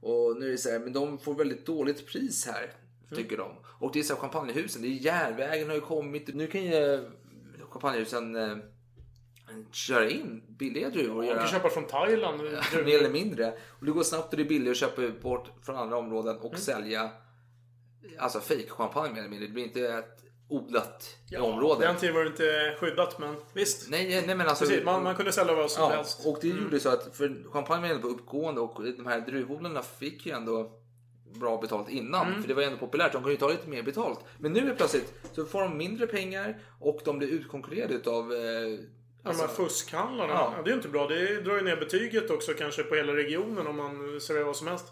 [0.00, 2.72] Och nu är det så här, men de får väldigt dåligt pris här,
[3.16, 3.50] tycker de.
[3.78, 6.34] Och det är så här, champagnehusen, det är järnvägen har ju kommit.
[6.34, 7.00] Nu kan ju eh,
[7.70, 8.56] champagnehusen eh,
[9.72, 11.16] köra in billiga druvor.
[11.16, 12.42] och Du göra- kan köpa från Thailand.
[12.84, 13.52] mer eller mindre.
[13.68, 16.58] Och det går snabbt och det är billigt att köpa bort från andra områden och
[16.58, 17.10] sälja
[18.18, 19.46] alltså fake champagne mer eller mindre.
[19.46, 20.16] Det blir inte ett
[20.48, 21.86] odlat område.
[21.86, 23.90] Den tiden var det inte skyddat men visst.
[23.90, 24.64] Nej, nej men alltså.
[24.64, 26.26] Precis, man, man kunde sälja vad som Ja, helst.
[26.26, 29.82] och det gjorde så att för champagne var ändå på uppgående och de här druvodlarna
[29.82, 30.72] fick ju ändå
[31.34, 32.26] bra betalt innan.
[32.26, 32.40] Mm.
[32.40, 33.12] För det var ju ändå populärt.
[33.12, 34.20] De kunde ju ta lite mer betalt.
[34.38, 38.40] Men nu är plötsligt så får de mindre pengar och de blir utkonkurrerade utav eh,
[39.22, 40.32] De här fuskhandlarna.
[40.32, 40.54] Ja.
[40.64, 41.08] Det är ju inte bra.
[41.08, 44.66] Det drar ju ner betyget också kanske på hela regionen om man serverar vad som
[44.66, 44.86] helst.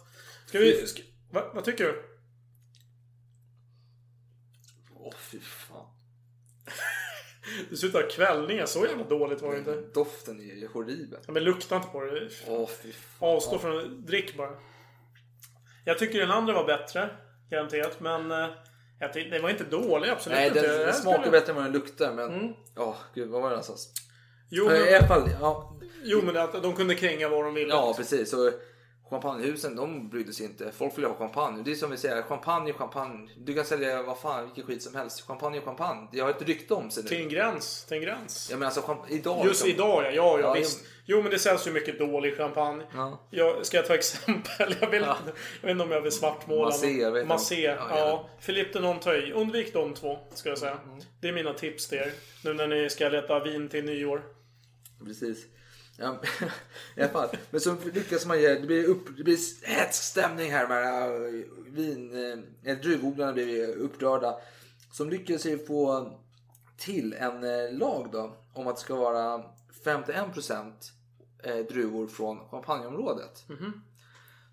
[0.47, 0.87] Ska vi...
[0.87, 2.03] Ska, va, vad tycker du?
[4.95, 5.87] Åh fy fan.
[7.71, 8.67] Du ser ut att ha kvällningar.
[8.67, 9.81] Så jävla dåligt var det inte.
[9.95, 11.19] Doften är ju horribel.
[11.27, 12.29] Ja, men lukta inte på det.
[12.47, 13.29] Åh fy fan.
[13.29, 14.07] Avstå från.
[14.07, 14.51] Drick bara.
[15.85, 17.11] Jag tycker den andra var bättre.
[17.51, 18.01] Garanterat.
[18.01, 18.49] Men eh,
[19.31, 20.09] det var inte dålig.
[20.11, 20.61] Absolut Nej, inte.
[20.61, 22.13] den, den skulle- smakar bättre än vad den luktar.
[22.13, 22.53] Men Mm.
[22.77, 23.93] ja, gud vad var det någonstans?
[24.51, 27.55] Jo, Ja, I men, alla fall, ja, jo, men att de kunde kränga vad de
[27.55, 27.69] ville.
[27.75, 28.31] ja precis.
[28.31, 28.51] Så
[29.11, 30.73] champagnehusen de brydde sig inte.
[30.73, 31.63] Folk ville ha champagne.
[31.63, 33.29] Det är som vi säger, champagne champagne.
[33.37, 35.27] Du kan sälja vad fan, vilken skit som helst.
[35.27, 36.09] Champagne är champagne.
[36.13, 37.09] Det har ett rykte om sig nu.
[37.09, 37.85] Till en gräns.
[37.85, 38.49] Till en gräns.
[38.51, 39.47] Ja men alltså idag.
[39.47, 40.11] Just liksom- idag ja.
[40.11, 40.85] Ja, ja, Ja, visst.
[41.11, 42.85] Jo, men det säljs ju mycket dålig champagne.
[42.95, 43.21] Ja.
[43.31, 44.75] Jag, ska jag ta exempel?
[44.81, 45.17] Jag, vill, Ja.
[45.61, 46.65] jag vet inte om jag vill svartmåla.
[46.65, 47.27] Massé, jag vet.
[47.27, 47.77] Massé, ja.
[47.91, 48.29] ja.
[48.47, 49.33] Philippe de Nontoy.
[49.33, 50.79] Undvik de två, ska jag säga.
[50.85, 51.01] Mm.
[51.21, 52.13] Det är mina tips till er.
[52.45, 54.23] Nu när ni ska leta vin till nyår.
[55.05, 55.47] Precis.
[56.01, 56.21] Ja,
[56.97, 57.29] I alla fall.
[57.51, 61.45] Men så lyckas man ge, det blir, upp, det blir hätsk stämning här med äh,
[61.67, 62.13] vin,
[62.65, 64.39] äh, druvodlarna blir upprörda.
[64.93, 66.13] Som lyckas ju få
[66.77, 69.45] till en äh, lag då om att det ska vara
[69.85, 70.73] 51%
[71.43, 73.45] äh, druvor från champagneområdet.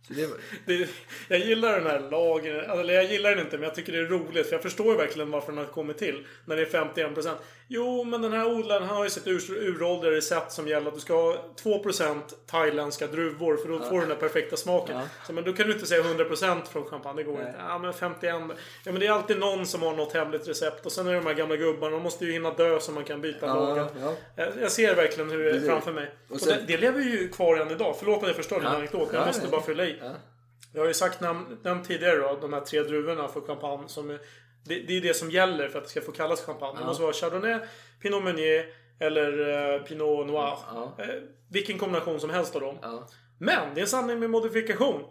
[0.08, 0.90] Så det, var- Det,
[1.30, 2.56] jag gillar den här lagen.
[2.56, 4.48] Eller jag gillar den inte, men jag tycker det är roligt.
[4.48, 6.28] För jag förstår ju verkligen varför den har kommit till.
[6.46, 7.36] När det är 51%.
[7.68, 10.94] Jo, men den här odlaren han har ju sitt ur, uråldriga recept som gäller att
[10.94, 13.58] du ska ha 2% thailändska druvor.
[13.58, 15.00] För då får du den där perfekta smaken.
[15.28, 17.16] Så, men då kan du inte säga 100% från champagne.
[17.18, 17.54] Det går inte.
[17.60, 18.36] Ja, men 51.
[18.86, 20.86] Ja, men det är alltid någon som har något hemligt recept.
[20.86, 21.92] Och sen är det de här gamla gubbarna.
[21.92, 23.88] De måste ju hinna dö så man kan byta lagen.
[24.02, 24.14] ja.
[24.36, 26.12] Jag, jag ser verkligen hur det är framför mig.
[26.30, 27.96] Och sen- det, det lever ju kvar än idag.
[28.00, 28.76] Förlåt att jag förstör din Ja.
[28.76, 29.10] anekdot.
[29.14, 29.52] Ja, Jag måste nej.
[29.52, 30.02] bara fylla i.
[30.74, 33.84] Jag har ju sagt namn, nämnt tidigare då, de här tre druvorna för champagne.
[33.88, 34.20] Som är,
[34.66, 36.80] det, det är det som gäller för att det ska få kallas champagne.
[36.80, 37.60] Det måste vara Chardonnay,
[38.02, 38.66] Pinot Meunier
[39.00, 40.58] eller eh, Pinot Noir.
[40.98, 41.06] Eh,
[41.52, 42.78] vilken kombination som helst av dem.
[42.82, 43.08] ja.
[43.40, 45.04] Men det är en sanning med modifikation.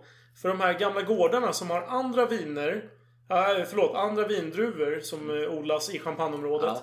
[0.43, 2.85] För de här gamla gårdarna som har andra viner.
[3.31, 6.77] Äh, förlåt, andra vindruvor som odlas i champagneområdet.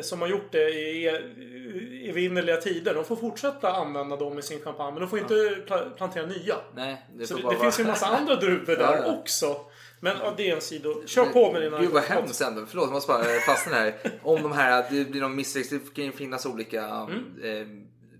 [0.00, 2.94] Som har gjort det i i evinnerliga tider.
[2.94, 4.90] De får fortsätta använda dem i sin champagne.
[4.92, 5.34] Men de får inte
[5.66, 6.54] pla- plantera nya.
[6.74, 9.16] Nej, det Så det, det finns ju en massa andra druvor där Ja, ja.
[9.18, 9.56] också.
[10.00, 11.06] Men ja, det en sido.
[11.06, 11.80] Kör på med dina...
[11.80, 12.66] Gud vad hemskt ändå.
[12.66, 13.94] Förlåt, jag måste bara fastna här.
[14.22, 15.70] Om de här, det blir någon missväxt.
[15.70, 17.24] Det kan ju finnas olika Mm.
[17.42, 17.66] eh,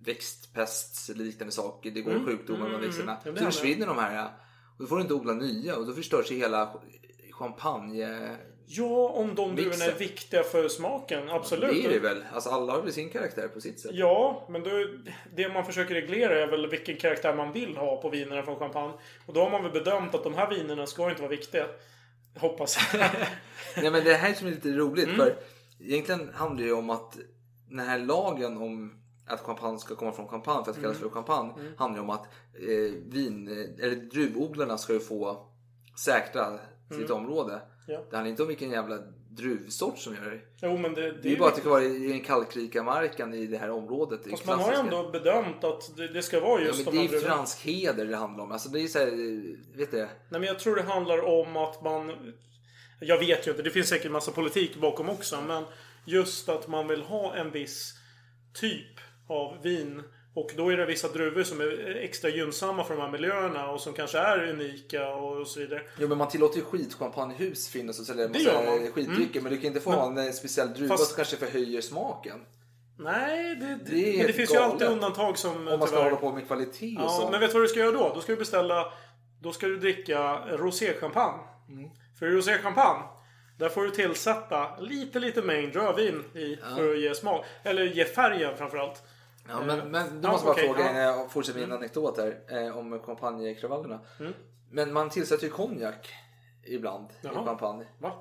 [0.05, 1.91] växtpestliknande saker.
[1.91, 3.17] Det går sjukdomar med växterna.
[3.25, 4.25] Mm, Så försvinner de här.
[4.77, 6.75] Och då får du inte odla nya och då förstörs ju hela
[7.33, 8.37] champagne...
[8.73, 11.31] Ja, om de druvorna är viktiga för smaken.
[11.31, 11.71] Absolut.
[11.71, 12.25] Det är det väl.
[12.33, 13.91] Alltså alla har väl sin karaktär på sitt sätt.
[13.95, 14.71] Ja, men då,
[15.37, 18.93] det man försöker reglera är väl vilken karaktär man vill ha på vinerna från champagne.
[19.27, 21.67] Och då har man väl bedömt att de här vinerna ska inte vara viktiga.
[22.37, 23.01] Hoppas jag.
[23.83, 25.17] Nej men det här som är lite roligt Mm.
[25.19, 25.35] för
[25.81, 27.17] egentligen handlar det ju om att
[27.69, 31.11] den här lagen om att champagne ska komma från champagne för att det kallas Mm.
[31.11, 33.49] för champagne handlar om att eh, vin,
[33.83, 35.47] eller druvodlarna ska ju få
[36.05, 36.59] säkra
[36.99, 37.61] sitt område.
[37.91, 38.05] Ja.
[38.11, 38.99] Det handlar inte om vilken jävla
[39.31, 40.41] druvsort som gör det.
[40.63, 42.83] Jo, men det, det, Det är ju bara att det ska vara i den kalkrika
[42.83, 44.25] marken i det här området.
[44.25, 46.95] Det Fast man har ju ändå bedömt att det, det ska vara Ja, just men
[46.95, 48.53] de det är ju fransk heder det handlar om.
[48.53, 49.07] Alltså det är så här,
[49.77, 49.97] vet du?
[49.99, 52.33] Nej, men jag tror det handlar om att man...
[53.01, 55.41] Jag vet ju inte, det finns säkert massa politik bakom också.
[55.47, 55.65] Men
[56.05, 57.95] just att man vill ha en viss
[58.55, 60.03] typ av vin.
[60.35, 63.81] Och då är det vissa druvor som är extra gynnsamma för de här miljöerna och
[63.81, 65.83] som kanske är unika och så vidare.
[65.99, 68.79] Jo men man tillåter ju skitchampagnehus finnas och gör massa man.
[68.79, 68.93] Mm.
[68.93, 69.41] skitdrycker.
[69.41, 72.39] Men du kan inte få ha en eh, speciell druva Fast- som kanske förhöjer smaken.
[72.99, 74.73] Nej, det, det, Det men det finns ju galet.
[74.73, 77.31] alltid undantag som Om man ska tyvärr- hålla på med kvalitet och Ja, så.
[77.31, 78.13] men vet du vad du ska göra då?
[78.15, 78.93] Då ska du beställa...
[79.43, 81.39] Då ska du dricka roséchampagne.
[82.19, 83.03] För i roséchampagne,
[83.59, 87.45] där får du tillsätta lite, lite mängd rödvin i för att ge smak.
[87.65, 89.03] Eller ge färgen framförallt.
[89.51, 92.41] Ja, men, men då Ja, måste bara okej, fråga innan jag fortsätter min anekdot här
[92.49, 94.01] eh, om champagnekravallerna.
[94.71, 96.15] Men man tillsätter ju konjak
[96.65, 97.45] ibland i Jaha.
[97.45, 97.85] champagne.
[97.99, 98.13] Va?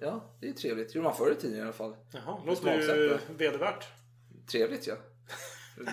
[0.00, 0.94] Ja, det är trevligt.
[0.94, 1.96] gjorde man förr i tiden i alla fall.
[2.10, 3.86] Jaha, låter ju vedervärt.
[4.50, 4.94] Trevligt ja.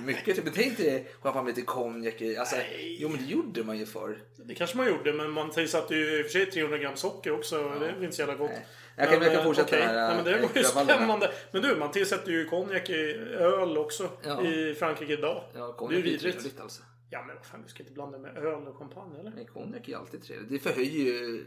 [0.06, 0.44] Mycket.
[0.44, 2.38] Men tänk dig champagne med lite konjak i.
[2.38, 4.18] Alltså, jo men det gjorde man ju förr.
[4.36, 7.32] Det kanske man gjorde, men man tillsatte ju i och för sig 300 gram socker
[7.32, 7.70] också.
[7.80, 8.50] Det är inte så jävla gott.
[8.52, 8.66] Nej.
[8.98, 11.32] Jag kan- jag kan fortsätta den här, Nej, men det var ju spännande.
[11.52, 12.94] Men du, man tillsätter ju konjak i
[13.40, 14.10] öl också.
[14.24, 14.46] Ja.
[14.46, 15.44] I Frankrike idag.
[15.54, 16.60] Ja, det är ju vidrigt.
[16.62, 16.82] alltså.
[17.10, 19.32] Ja, men vad fan, du ska inte blanda med öl och champagne, eller?
[19.32, 20.49] Men konjak är ju alltid trevligt.
[20.49, 21.45] Det förhöjer ju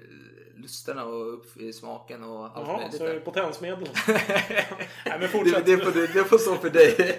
[0.57, 2.97] lusterna och upp smaken och allt Jaha, möjligt.
[2.97, 3.89] så är det potensmedel.
[4.09, 4.67] Nej,
[5.05, 5.67] men Det, fortsätt.
[5.67, 7.19] det, får, det får stå för dig.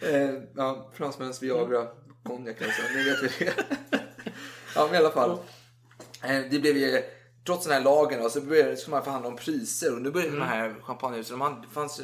[0.00, 1.86] eh, ja, fransmäns Viagra,
[2.24, 2.82] konjak alltså.
[2.94, 3.54] Nu vet vi det.
[4.74, 5.30] ja, men i alla fall.
[6.24, 7.02] Eh, Det blev ju,
[7.46, 10.36] trots den här lagen då, så började, skulle man förhandla om priser och nu började
[10.36, 12.00] de här champagnehusen, det fanns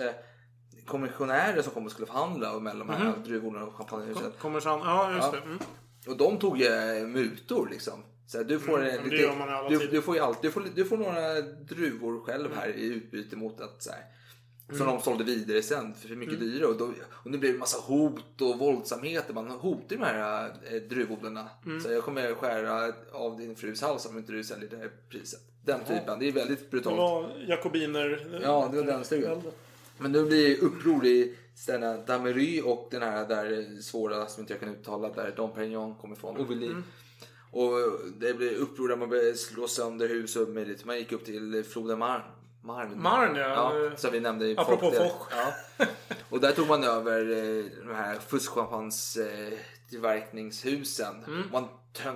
[0.87, 4.33] kommissionärer som kom och skulle förhandla mellan de här druvorna och champagnehusen.
[4.39, 5.31] Kommer sen, ja just Ja.
[5.33, 5.39] det.
[5.47, 5.59] Mm.
[6.07, 8.03] Och de tog ju eh, mutor liksom.
[8.27, 9.11] Så du får Mm, eh, det
[9.71, 13.37] lite, du, du får allt, du får, du får några druvor själv här i utbyte
[13.37, 14.01] mot att så här,
[14.69, 14.95] som Mm.
[14.95, 16.67] de sålde vidare sen för mycket dyrare.
[16.69, 19.35] Och, då, och nu blev det massa hot och våldsamheter.
[19.35, 21.49] Man hotar de här eh, druvodlarna.
[21.67, 21.81] Mm.
[21.81, 25.41] Så jag kommer skära av din frus hals om inte du säljer det här priset.
[25.65, 26.19] Den typen.
[26.19, 26.97] Det är väldigt Det brutalt.
[26.97, 28.41] var jakobiner.
[28.43, 29.43] Ja, det var den stugan.
[30.03, 34.53] Men nu blir det uppror i städerna Damery och den här där svåra som inte
[34.53, 36.37] jag kan uttala där Dom Perignon kommer ifrån.
[36.37, 36.67] Ovilly.
[36.67, 36.85] Mm.
[37.51, 37.73] Och
[38.19, 40.85] det blir uppror där man började slå sönder hus och möjligt.
[40.85, 42.25] Man gick upp till floden Marne.
[42.65, 43.79] Marne, Marne, ja.
[43.79, 43.97] ja.
[43.97, 44.91] Som vi nämnde i Apropå.
[44.91, 45.29] Foch.
[45.31, 45.87] Ja.
[46.31, 49.59] Och där tog man över eh, de här fuskchampans eh.
[51.27, 51.43] Mm.
[51.53, 51.69] Man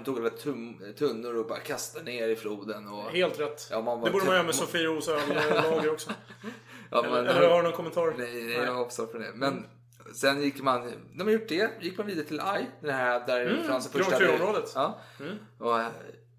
[0.05, 2.89] tog tum- tunnor och bara kastade ner i floden.
[2.89, 3.69] Och, Helt rätt.
[3.71, 6.11] Ja, det borde man göra med man- Sofiero öllager också.
[6.91, 8.15] Ja, eller, men- eller har du någon kommentar?
[8.19, 9.33] Nej, nej, jag har avstått från det.
[9.35, 9.67] Men
[10.15, 13.41] sen gick man, när man gjort det, gick man vidare till Ai, den här där
[13.47, 14.19] Mm, Frans Grand första...
[14.19, 14.73] Cru-området.
[14.75, 14.99] Ja.
[15.21, 15.37] Mm.
[15.59, 15.81] Och,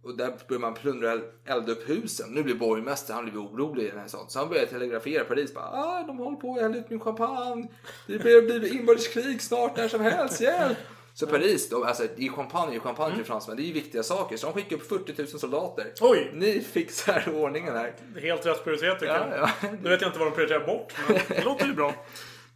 [0.10, 2.30] och där började man plundra och elda upp husen.
[2.32, 4.32] Nu blir borgmästaren, han blev orolig i den här sånt.
[4.32, 5.54] Så han började telegrafera Paris.
[5.54, 7.68] Bara, ah, de håller på att elda ut min champagne.
[8.08, 10.42] Det blir bli inbördeskrig snart när som helst.
[10.42, 10.78] Hjälp!
[11.20, 13.18] Så Paris, då, alltså, i champagne, i champagne Mm.
[13.18, 14.38] till fransmän, det är ju viktiga saker.
[14.38, 15.94] Så de skickade upp 40 000 soldater.
[16.02, 16.32] Oj!
[16.34, 17.96] Ni fixar ordningen här.
[18.14, 19.50] Det är helt rätt prioritet tycker Ja, jag.
[19.62, 19.70] ja.
[19.82, 21.94] Nu vet jag inte vad de prioriterar bort, men det låter ju bra.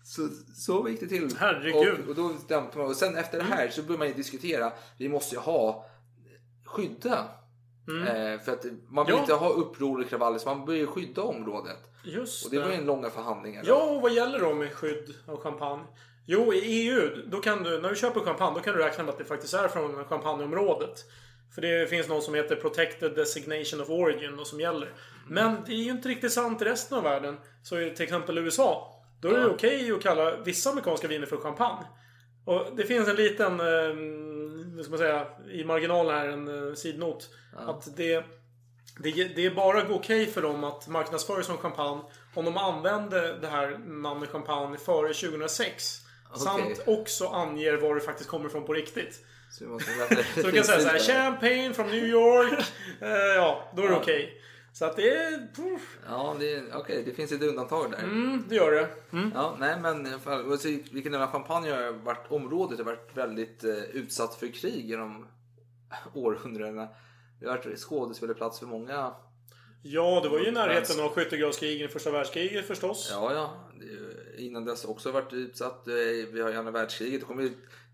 [0.03, 1.35] Så, så gick det till.
[1.39, 1.99] Herregud.
[2.03, 2.87] Och, och, då dämpade man.
[2.87, 4.71] och sen efter det här så började man ju diskutera.
[4.97, 5.85] Vi måste ju ha
[6.65, 7.27] skydda.
[8.07, 9.15] Eh, för att man vill Mm.
[9.15, 9.19] Ja.
[9.19, 11.77] inte ha uppror och kravaller så man börjar skydda området.
[12.03, 13.63] Just Och det var ju en långa förhandlingar.
[13.65, 15.83] Ja, och vad gäller då med skydd av champagne?
[16.25, 19.11] Jo, i EU, då kan du, när du köper champagne, då kan du räkna med
[19.11, 21.05] att det faktiskt är från champagneområdet.
[21.55, 24.93] För det finns något som heter Protected Designation of Origin och som gäller.
[25.27, 27.37] Men det är ju inte riktigt sant i resten av världen.
[27.63, 31.37] Så i till exempel USA, då är det okej att kalla vissa amerikanska viner för
[31.37, 31.85] champagne.
[32.45, 37.29] Och det finns en liten, eh, ska man säga, i marginalen här, en eh, sidnot.
[37.55, 38.25] Att det,
[39.03, 42.01] det, det är bara okej för dem att marknadsföra som champagne
[42.33, 46.01] om de använder det här namnet champagne före 2006.
[46.33, 49.25] Samt också anger var det faktiskt kommer ifrån på riktigt.
[49.51, 49.79] Så,
[50.35, 52.59] Så du kan säga så här, champagne from New York.
[53.01, 54.41] Eh, ja, då är det okej.
[54.73, 55.55] Så att det är...
[55.55, 55.97] puff.
[56.07, 56.35] Ja,
[56.73, 57.97] okej, det finns ett undantag där.
[57.97, 58.87] Mm, det gör det.
[59.33, 60.13] Ja, nej men
[60.51, 64.47] och så, vi kan nämna champagne har varit, området har varit väldigt eh, utsatt för
[64.47, 65.27] krig genom
[66.13, 66.87] århundradena.
[67.39, 69.13] Det har varit skådespelarplats för många
[69.83, 73.09] Ja, det var ju i närheten av skyttegravskrigen i första världskriget förstås.
[73.11, 73.69] Ja, ja.
[74.37, 75.87] Innan dess också varit utsatt.
[75.87, 75.93] Eh,
[76.33, 77.21] Vi har ju andra världskriget.
[77.21, 77.47] Då kom ju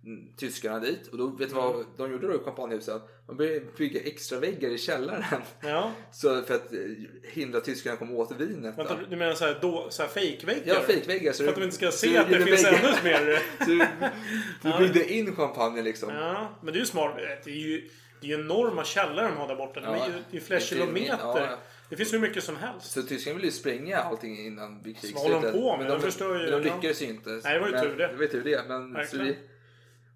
[0.06, 1.08] mm, tyskarna dit.
[1.12, 3.02] Och då vet du vad de gjorde då i champagnehuset?
[3.28, 5.24] De började bygga extra väggar i källaren.
[5.64, 5.92] Ja.
[6.12, 6.80] Så för att eh,
[7.24, 8.78] hindra tyskarna att komma åt vinet.
[8.78, 10.76] Vänta, du menar såhär, då, såhär fejkväggar?
[10.76, 11.32] Ja, fejkväggar.
[11.34, 12.80] så För att de inte ska så se du att det finns väggar.
[12.80, 13.40] ännu mer.
[13.60, 16.10] Så du, du byggde in champagne liksom.
[16.14, 17.14] Ja, men det är ju smart.
[17.44, 17.90] Det är ju,
[18.22, 19.80] det är ju enorma källare de har där borta.
[19.80, 20.06] De är Ja.
[20.08, 21.18] ju, det är ju flera kilometer.
[21.22, 21.58] ja.
[21.90, 22.92] Det finns hur mycket som helst.
[22.92, 25.80] Så tyskarna ville ju spränga allting innan vid vad håller de på med?
[25.88, 27.30] Men De förstör ju- men de lyckades ju inte.
[27.30, 28.08] Nej, det var ju men, tur det.
[28.08, 28.64] Det var ju tur det.
[28.68, 29.26] Men, så Verkligen.
[29.26, 29.38] vi,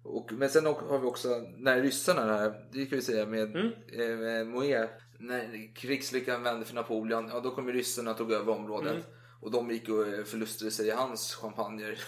[0.02, 3.66] och, men sen har vi också, när ryssarna där, det kan vi säga med, Mm.
[3.92, 8.32] eh, med Moët, när krigslyckan vände för Napoleon, ja då kom ju ryssarna och tog
[8.32, 8.92] över området.
[8.92, 9.02] Mm.
[9.40, 11.98] Och de gick och eh, förlustade sig i hans champagner.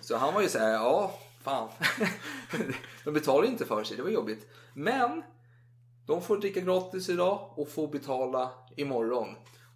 [0.00, 1.68] Så han var ju så här, ja, fan.
[3.04, 4.46] de betalade inte för sig, det var jobbigt.
[4.74, 5.22] Men
[6.06, 9.28] de får dricka gratis idag och får betala imorgon.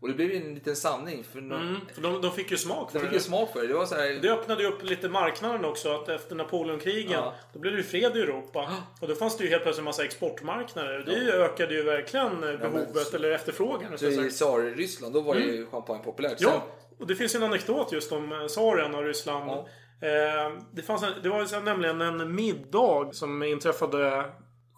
[0.03, 1.25] Och det blev ju en liten sanning.
[1.25, 3.17] För någon, Mm, för de, de fick ju smak för de fick det.
[3.17, 3.67] ju smak för det.
[3.67, 5.91] Det var så här, Det öppnade ju upp lite marknaden också.
[5.95, 7.35] Att efter Napoleonkrigen, Ja.
[7.53, 8.71] då blev det ju fred i Europa.
[9.01, 11.03] Och då fanns det ju helt plötsligt en massa exportmarknader.
[11.07, 13.99] Det ökade ju verkligen eh, behovet, eller efterfrågan.
[13.99, 16.41] så rättare i tsar-Ryssland, då var ju champagne populärt.
[16.41, 16.53] Mm.
[16.55, 16.67] Ja,
[16.99, 19.51] och det finns ju en anekdot just om eh, tsaren och Ryssland.
[19.51, 19.67] Ja.
[20.09, 24.25] Eh, det, fanns en, det var nämligen en middag som inträffade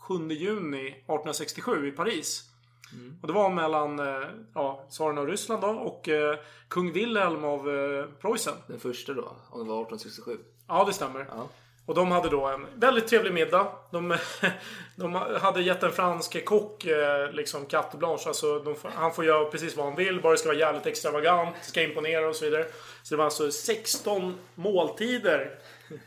[0.09, 2.49] 7 juni 1867 i Paris.
[2.93, 3.18] Mm.
[3.20, 6.38] Och det var mellan eh, ja, tsaren av Ryssland då och eh,
[6.68, 8.55] kung Wilhelm av eh, Preussen.
[8.66, 10.38] Den första då, om det var 1867.
[10.68, 11.26] Ja, det stämmer.
[11.30, 11.49] Ja.
[11.86, 13.66] Och de hade då en väldigt trevlig middag.
[13.90, 14.16] De,
[14.97, 18.24] de hade gett en fransk kock eh, liksom carte blanche.
[18.26, 20.22] Alltså de, han får göra precis vad han vill.
[20.22, 21.57] Bara det ska vara jävligt extravagant.
[21.62, 22.66] Ska imponera och så vidare.
[23.03, 25.59] Så det var alltså 16 måltider.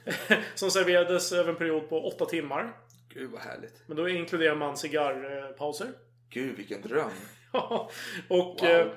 [0.55, 2.73] som serverades över en period på 8 timmar.
[3.09, 3.83] Gud vad härligt.
[3.85, 5.87] Men då inkluderar man cigarrpauser.
[6.35, 7.09] Gud vilken dröm.
[7.51, 7.91] och,
[8.29, 8.63] Wow.
[8.65, 8.87] eh,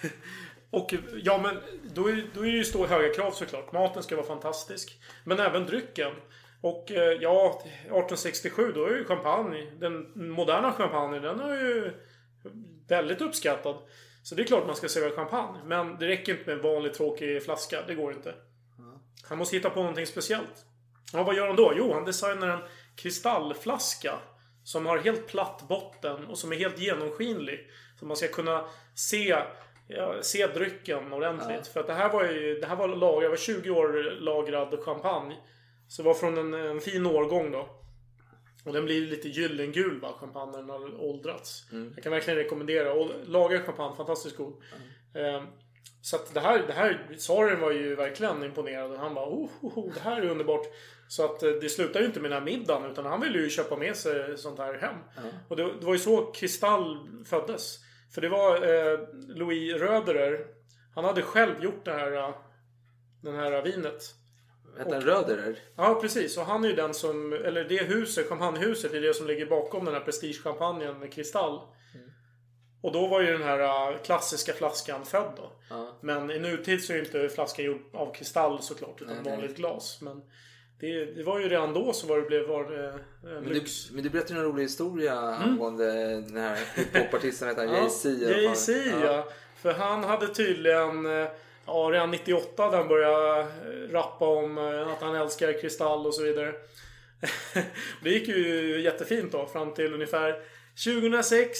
[0.70, 1.58] och ja, men
[1.94, 3.72] då är, då är det ju stor höga krav såklart.
[3.72, 5.00] Maten ska vara fantastisk.
[5.24, 6.12] Men även drycken.
[6.60, 11.92] Och eh, ja, 1867 då är ju champagne, den moderna champagne, den är ju
[12.88, 13.76] väldigt uppskattad.
[14.22, 15.58] Så det är klart man ska servera champagne.
[15.64, 17.82] Men det räcker inte med en vanlig tråkig flaska.
[17.86, 18.34] Det går inte.
[19.28, 20.64] Han måste hitta på någonting speciellt.
[21.12, 21.72] Ja, vad gör han då?
[21.76, 22.60] Jo, han designar en
[22.96, 24.18] kristallflaska.
[24.66, 27.70] Som har helt platt botten och som är helt genomskinlig.
[27.98, 28.64] Så man ska kunna
[28.94, 29.36] se,
[29.88, 31.66] ja, se drycken ordentligt.
[31.66, 34.80] För att det här var ju, det här var lagrad, det var 20 år lagrad
[34.80, 35.36] champagne.
[35.88, 37.68] Så det var från en, en fin årgång då.
[38.64, 41.64] Och den blir lite gyllengul va, champagnen har åldrats.
[41.94, 42.92] Jag kan verkligen rekommendera.
[42.92, 44.54] Och lagrad champagne, fantastiskt god.
[45.14, 45.42] Eh,
[46.02, 48.96] så att det här, det här, tsaren var ju verkligen imponerad.
[48.96, 50.66] Han bara oh, oh, oh, det här är underbart.
[51.08, 53.50] Så att eh, det slutar ju inte med den här middagen utan han ville ju
[53.50, 54.96] köpa med sig sånt här hem.
[55.48, 57.78] Och det, det var ju så Kristall föddes.
[58.14, 58.98] För det var eh,
[59.28, 60.46] Louis Röderer.
[60.94, 62.34] Han hade själv gjort det här, eh,
[63.22, 64.14] den här vinet.
[64.78, 65.58] Hette den Röderer?
[65.76, 66.38] Ja, precis.
[66.38, 69.84] Och han är ju den som, eller det huset, champagnehuset, är det som ligger bakom
[69.84, 71.60] den här prestigechampagnen med kristall.
[72.82, 75.52] Och då var ju den här äh, klassiska flaskan född då.
[76.00, 79.36] Men i nutid så är ju inte flaskan gjord av kristall såklart, utan Nej, nej.
[79.36, 79.98] vanligt glas.
[80.00, 80.22] Men
[80.80, 83.88] det, det var ju redan då så var det blev var det en Men lyx.
[83.88, 85.84] du, men du berättade en rolig historia angående
[86.20, 88.08] den här hiphopartisten, heter han Ja, Jay-Z?
[88.08, 88.72] Jay-Z
[89.04, 89.28] ja.
[89.62, 91.28] För han hade tydligen, eh,
[91.66, 93.46] ja redan 98 där han började eh,
[93.92, 96.54] rappa om eh, att han älskar kristall och så vidare.
[98.02, 100.40] det gick ju jättefint då fram till ungefär
[100.84, 101.58] 2006.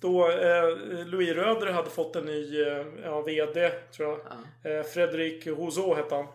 [0.00, 4.08] Då eh, Louis Röder hade fått en ny eh, ja, VD, tror
[4.62, 4.78] jag.
[4.78, 6.26] Eh, Fredrik Rousseau hette han.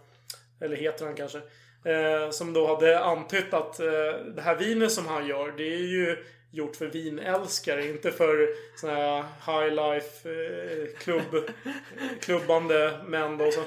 [0.62, 1.42] Eller heter han kanske.
[1.86, 3.86] Eh, som då hade antytt att eh,
[4.36, 6.18] det här vinet som han gör, det är ju
[6.52, 11.50] gjort för vinälskare, inte för såna här high life eh, klubb,
[12.22, 13.52] klubbande män då.
[13.52, 13.62] Så.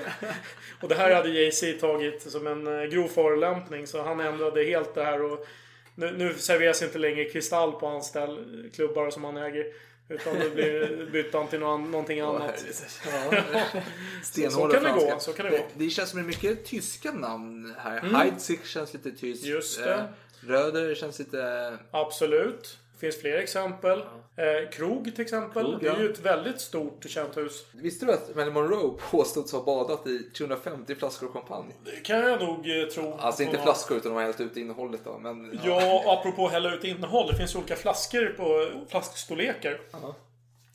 [0.82, 4.94] Och det här hade Jay-Z tagit som en eh, grov förolämpning, så han ändrade helt
[4.94, 5.46] det här och
[5.94, 9.66] nu, nu serveras inte längre kristall på hans ställ, klubbar som han äger.
[10.08, 12.64] Utan nu blir bytte han till någon, någonting annat.
[13.04, 13.42] Ja.
[14.22, 15.00] Så, så kan det gå.
[15.00, 15.18] franska.
[15.18, 15.56] Så kan det gå.
[15.56, 17.98] Det, det känns som det är mycket tyska namn här.
[17.98, 18.14] Mm.
[18.14, 19.44] Heidsieck känns lite tyskt.
[19.44, 19.94] Just det.
[19.94, 20.04] Eh,
[20.40, 21.78] Röder känns lite...
[21.90, 22.78] Absolut.
[22.96, 23.98] Det finns fler exempel.
[24.36, 25.64] Eh, Krog till exempel.
[25.64, 26.00] Krog, det är ja.
[26.00, 27.66] ju ett väldigt stort och känt hus.
[27.72, 31.74] Visste du att Marilyn Monroe påstods ha badat i 350 flaskor champagne?
[31.84, 33.14] Det kan jag nog eh, tro.
[33.18, 35.18] Alltså inte flaskor utan de har hällt ut innehållet då.
[35.18, 37.28] Men, Ja, apropå hälla ut innehåll.
[37.30, 39.80] Det finns olika flaskor på flaskstorlekar.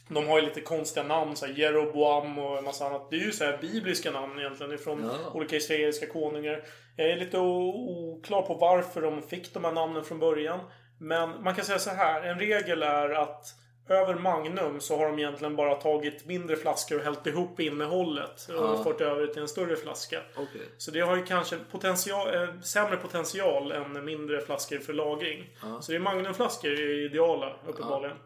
[0.07, 3.09] De har ju lite konstiga namn, så här Jeroboam och en massa annat.
[3.09, 5.31] Det är ju så här bibliska namn egentligen ifrån Ja.
[5.33, 6.63] olika israeliska konungar.
[6.95, 10.59] Jag är lite oklar på varför de fick de här namnen från början.
[11.01, 12.21] Men man kan säga så här.
[12.21, 13.45] En regel är att
[13.89, 18.55] över Magnum så har de egentligen bara tagit mindre flaskor och hällt ihop innehållet och
[18.55, 18.83] Ja.
[18.83, 20.21] fört över till en större flaska.
[20.35, 20.61] Okej.
[20.77, 25.57] Så det har ju kanske potential, eh, sämre potential än mindre flaskor för lagring.
[25.81, 28.17] Så det är Magnumflaskor är ideala uppenbarligen.
[28.17, 28.23] Eh,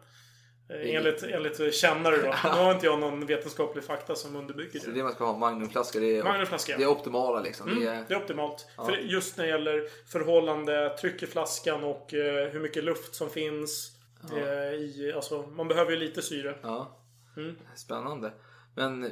[0.68, 2.22] Enligt, enligt kännare då.
[2.44, 5.02] Nu har inte jag någon vetenskaplig fakta som underbygger Så det det.
[5.02, 6.76] man ska ha, Magnumflaskor, det är, Magnumflaska.
[6.76, 7.66] det är optimala liksom.
[7.66, 8.66] Det är, Mm, det är optimalt.
[8.76, 13.30] För just när det gäller förhållande tryck i flaskan och eh, hur mycket luft som
[13.30, 13.92] finns.
[14.36, 14.42] Eh,
[14.74, 16.54] i, alltså, man behöver ju lite syre.
[16.62, 16.96] ja.
[17.36, 17.56] Mm.
[17.74, 18.32] Spännande.
[18.74, 19.02] Men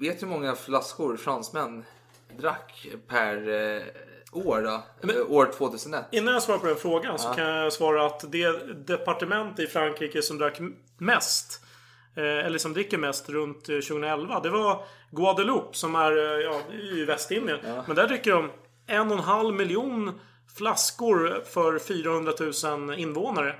[0.00, 1.84] vet du hur många flaskor fransmän
[2.38, 3.82] drack per eh,
[4.36, 4.60] år
[5.02, 5.12] då?
[5.12, 6.04] Eh, år 2001?
[6.12, 7.34] Innan jag svarar på den frågan så Ja.
[7.34, 10.58] kan jag svara att det departement i Frankrike som drack
[10.98, 11.60] mest
[12.16, 16.60] eh, eller som dricker mest runt eh, 2011 Det var Guadeloupe som är, eh, ja,
[16.72, 17.58] ju Västindien.
[17.86, 18.50] Men där dricker de
[18.86, 20.20] en och en halv miljon
[20.56, 22.32] flaskor för 400
[22.88, 23.56] 000 invånare.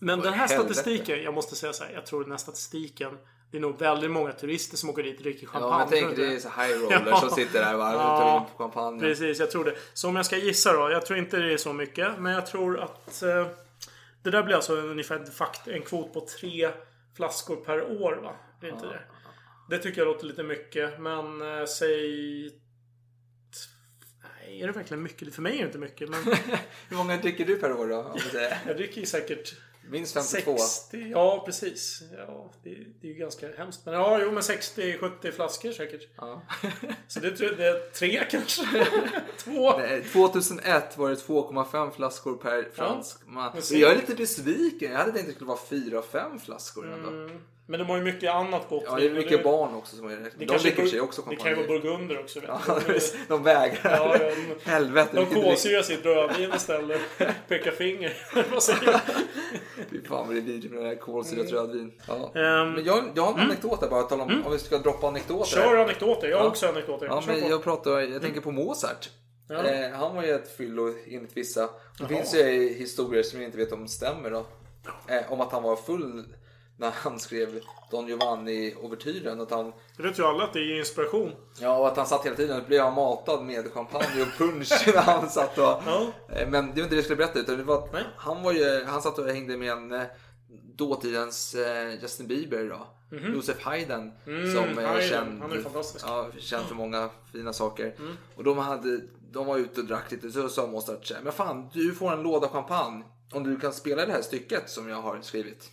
[0.00, 0.74] Men den här helvete.
[0.74, 3.18] statistiken, jag måste säga så här, jag tror den här statistiken
[3.50, 5.96] Det är nog väldigt många turister som åker dit och dricker champagne.
[5.96, 9.00] Ja, men du det är så high rollers som sitter där och tar in champagne.
[9.00, 9.74] Precis, jag tror det.
[9.94, 10.90] Så om jag ska gissa då.
[10.90, 12.18] Jag tror inte det är så mycket.
[12.18, 13.46] Men jag tror att eh,
[14.22, 15.24] det där blir alltså ungefär
[15.66, 16.70] en kvot på tre
[17.16, 18.32] flaskor per år va?
[18.60, 19.00] Det är inte det.
[19.70, 21.00] Det tycker jag låter lite mycket.
[21.00, 22.50] Men eh, säg...
[24.22, 25.34] Nej, är det verkligen mycket?
[25.34, 26.08] För mig är det inte mycket.
[26.08, 26.24] Men
[26.88, 28.16] Hur många dricker du per år då?
[28.66, 29.54] Jag dricker säkert
[29.90, 30.58] Minst 52.
[30.58, 31.10] 60.
[31.10, 32.02] Ja, precis.
[32.28, 32.70] Ja, det,
[33.00, 33.80] det är ju ganska hemskt.
[33.84, 36.08] Men ja, jo, men 60-70 flaskor säkert.
[36.16, 36.42] Ja.
[37.08, 38.62] Så det, det är tre kanske?
[39.38, 39.78] Två?
[39.78, 43.52] Nej, 2001 var det 2,5 flaskor per fransk man.
[43.56, 44.92] Och se- Jag är lite besviken.
[44.92, 47.08] Jag hade tänkt att det skulle vara 4-5 flaskor ändå.
[47.08, 47.40] Mm.
[47.68, 48.82] Men de har ju mycket annat gott.
[48.86, 50.30] Ja, det är mycket barn också som är det.
[50.38, 51.80] Det De dricker sig också Det kan ju vara champagne.
[51.82, 52.40] burgunder också.
[52.40, 52.98] Vet Ja, du.
[53.28, 53.96] de vägrar.
[53.96, 54.18] Ja,
[54.64, 55.10] de- Helvete.
[55.16, 57.00] De kolsyrar sitt rödvin istället.
[57.48, 58.12] Pekar finger.
[60.08, 61.92] Fan vad det är vidrigt med det här kolsyrat rödvin.
[62.08, 62.14] Ja.
[62.14, 64.02] Ehm, Men jag, jag har en anekdot där bara.
[64.02, 65.44] Tala om, Om vi ska droppa anekdoter.
[65.50, 65.76] Kör här.
[65.76, 66.28] anekdoter.
[66.28, 66.50] Jag har Ja.
[66.50, 67.06] också anekdoter.
[67.06, 69.10] Ja, men jag pratar, jag tänker på Mozart.
[69.48, 69.64] Ja.
[69.64, 71.68] Eh, han var ju ett fyllo enligt vissa.
[71.98, 72.40] Det finns ju
[72.78, 74.46] historier som jag inte vet om stämmer då.
[75.08, 76.24] Eh, om att han var full
[76.78, 77.60] när han skrev
[77.90, 79.40] Don Giovanni-ouvertyren.
[79.40, 81.32] Att han, Det vet ju alla att det ger inspiration.
[81.60, 85.00] ja, och att han satt hela tiden och blev matad med champagne och punsch när
[85.02, 85.64] han satt och...
[85.64, 86.06] Ja.
[86.28, 88.52] Eh, Men det var inte det jag skulle berätta utan det var att han var
[88.52, 90.02] ju, han satt och hängde med en eh,
[90.76, 92.86] dåtidens eh, Justin Bieber då.
[93.34, 94.72] Josef Haydn som är.
[94.72, 95.08] Mm, Haydn.
[95.08, 95.64] känd, Han är
[96.06, 97.94] ja, känd för många fina saker.
[98.36, 99.00] Och de, hade,
[99.32, 102.48] de var ute och drack lite så sa Mozart men fan du får en låda
[102.48, 105.70] champagne om du kan spela det här stycket som jag har skrivit.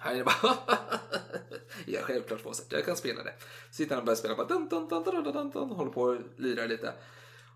[0.00, 0.56] Haydn bara
[1.86, 3.34] Ja självklart Mozart, jag kan spela det.
[3.70, 5.90] Så Sitter han och börjar spela bara dun, dun, dun, dun, dun, dun, dun, håller
[5.90, 6.92] på och lirar lite.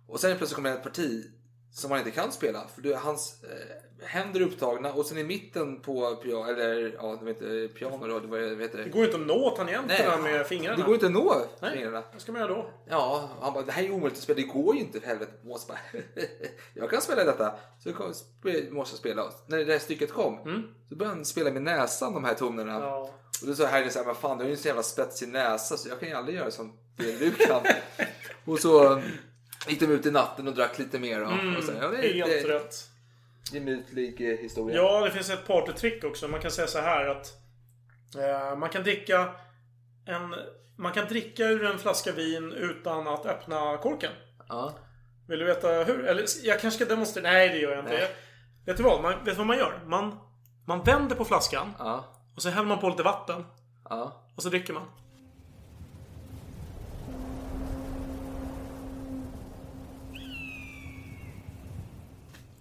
[0.07, 1.31] Och sen plötsligt kommer det ett parti
[1.75, 2.69] som han inte kan spela.
[2.75, 7.17] För det, hans eh, händer är upptagna och sen i mitten på piano, eller ja,
[7.19, 8.85] det var inte piano då, vad heter det?
[8.85, 10.77] Det går ju inte att nå tangenterna med fingrarna.
[10.77, 11.73] Det går inte att nå Nej.
[11.73, 12.03] fingrarna.
[12.13, 12.71] Vad ska man göra då?
[12.89, 15.33] Ja, han bara, det här är omöjligt att spela, det går ju inte för helvete.
[15.43, 16.03] Måste bara,
[16.75, 17.55] jag kan spela detta.
[17.85, 19.31] Så kom, spe- måste spela.
[19.47, 20.39] När det här stycket kom,
[20.89, 22.73] så började han spela med näsan de här tonerna.
[22.73, 23.11] Ja.
[23.43, 25.29] Och då sa Harry så här, men fan du har ju en så jävla spetsig
[25.29, 27.63] näsa så jag kan ju aldrig göra som det du kan.
[28.45, 29.03] och så
[29.69, 31.23] gick de ut i natten och drack lite mer.
[31.23, 32.75] Och, och så, ja, det, Helt det, rätt.
[33.53, 34.77] gemytlig eh, historia.
[34.77, 36.29] Ja, det finns ett partytrick också.
[36.29, 37.33] Man kan säga så här att
[38.19, 39.35] eh, man kan dricka
[40.07, 40.35] en...
[40.77, 44.13] Man kan dricka ur en flaska vin utan att öppna korken.
[44.49, 44.75] Ja.
[45.29, 46.05] Vill du veta hur?
[46.07, 47.31] Eller jag kanske ska demonstrera?
[47.31, 47.95] Nej, det gör jag inte.
[47.95, 48.09] Jag,
[48.67, 49.03] vet du vad?
[49.03, 49.81] Man, vet du vad man gör?
[49.87, 50.19] Man,
[50.67, 52.05] man vänder på flaskan Ja.
[52.37, 53.45] och så häller man på lite vatten.
[53.89, 54.31] Ja.
[54.37, 54.87] Och så dricker man.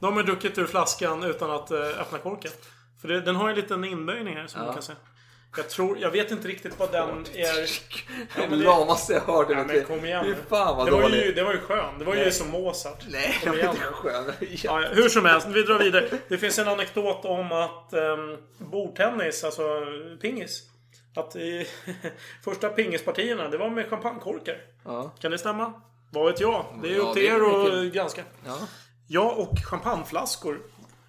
[0.03, 2.51] Då har man druckit ur flaskan utan att eh, öppna korken.
[3.01, 4.65] För det, den har en liten inböjning här som Ja.
[4.65, 4.93] man kan se.
[5.57, 7.53] Jag tror, jag vet inte riktigt vad den är.
[7.61, 9.47] Det men det- lamaste jag hört.
[9.49, 10.35] Ja, men kom igen nu.
[10.49, 11.99] fan vad Det var, ju, det var ju skön.
[11.99, 13.03] Det var ju som Mozart.
[13.09, 14.31] Nej, Kom igen är inte skön.
[14.39, 16.09] Ja, ja, hur som helst, vi drar vidare.
[16.27, 19.63] Det finns en anekdot om att um, bordtennis, alltså
[20.21, 20.61] pingis.
[21.15, 21.67] Att i
[22.43, 24.57] första pingispartierna, det var med champagnekorkar.
[24.85, 25.11] Ja.
[25.19, 25.73] Kan det stämma?
[26.11, 26.65] Vad vet jag?
[26.83, 28.23] Det är Ja, upp till det är er att granska.
[28.45, 28.57] Ja.
[29.07, 30.59] Ja, och champagneflaskor.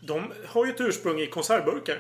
[0.00, 1.98] De har ju ett ursprung i konservburkar.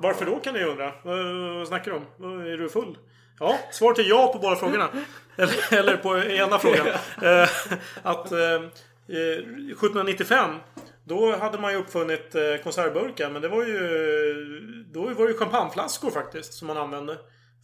[0.00, 0.92] Varför då kan ni undra?
[1.02, 2.40] Vad snackar du om?
[2.46, 2.98] Är du full?
[3.38, 4.88] Ja, svaret är ja på båda frågorna.
[5.36, 6.86] Eller, eller på ena frågan.
[7.22, 7.48] Eh,
[8.02, 8.54] att eh,
[9.08, 10.50] eh, 1795
[11.04, 13.30] då hade man ju uppfunnit eh, konservburkar.
[13.30, 14.84] Men det var ju...
[14.92, 17.18] Då var det ju champagneflaskor faktiskt som man använde.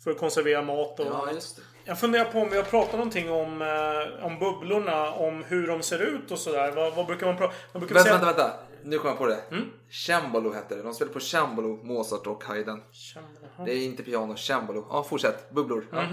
[0.04, 1.62] För att konservera mat och Ja, just det.
[1.84, 5.82] Jag funderar på om vi har pratat någonting om, eh, om bubblorna, om hur de
[5.82, 6.70] ser ut och sådär.
[6.70, 8.24] Vad, vad brukar man prata brukar Vänta, säga...
[8.24, 8.52] vänta, vänta.
[8.84, 9.42] Nu kom jag på det.
[9.90, 10.82] Cembalo hette det.
[10.82, 12.82] De spelade på cembalo, Mozart och Haydn.
[13.64, 14.86] Det är inte piano, cembalo.
[14.90, 15.50] Ja, fortsätt.
[15.50, 15.86] Bubblor.
[15.92, 16.06] Ja.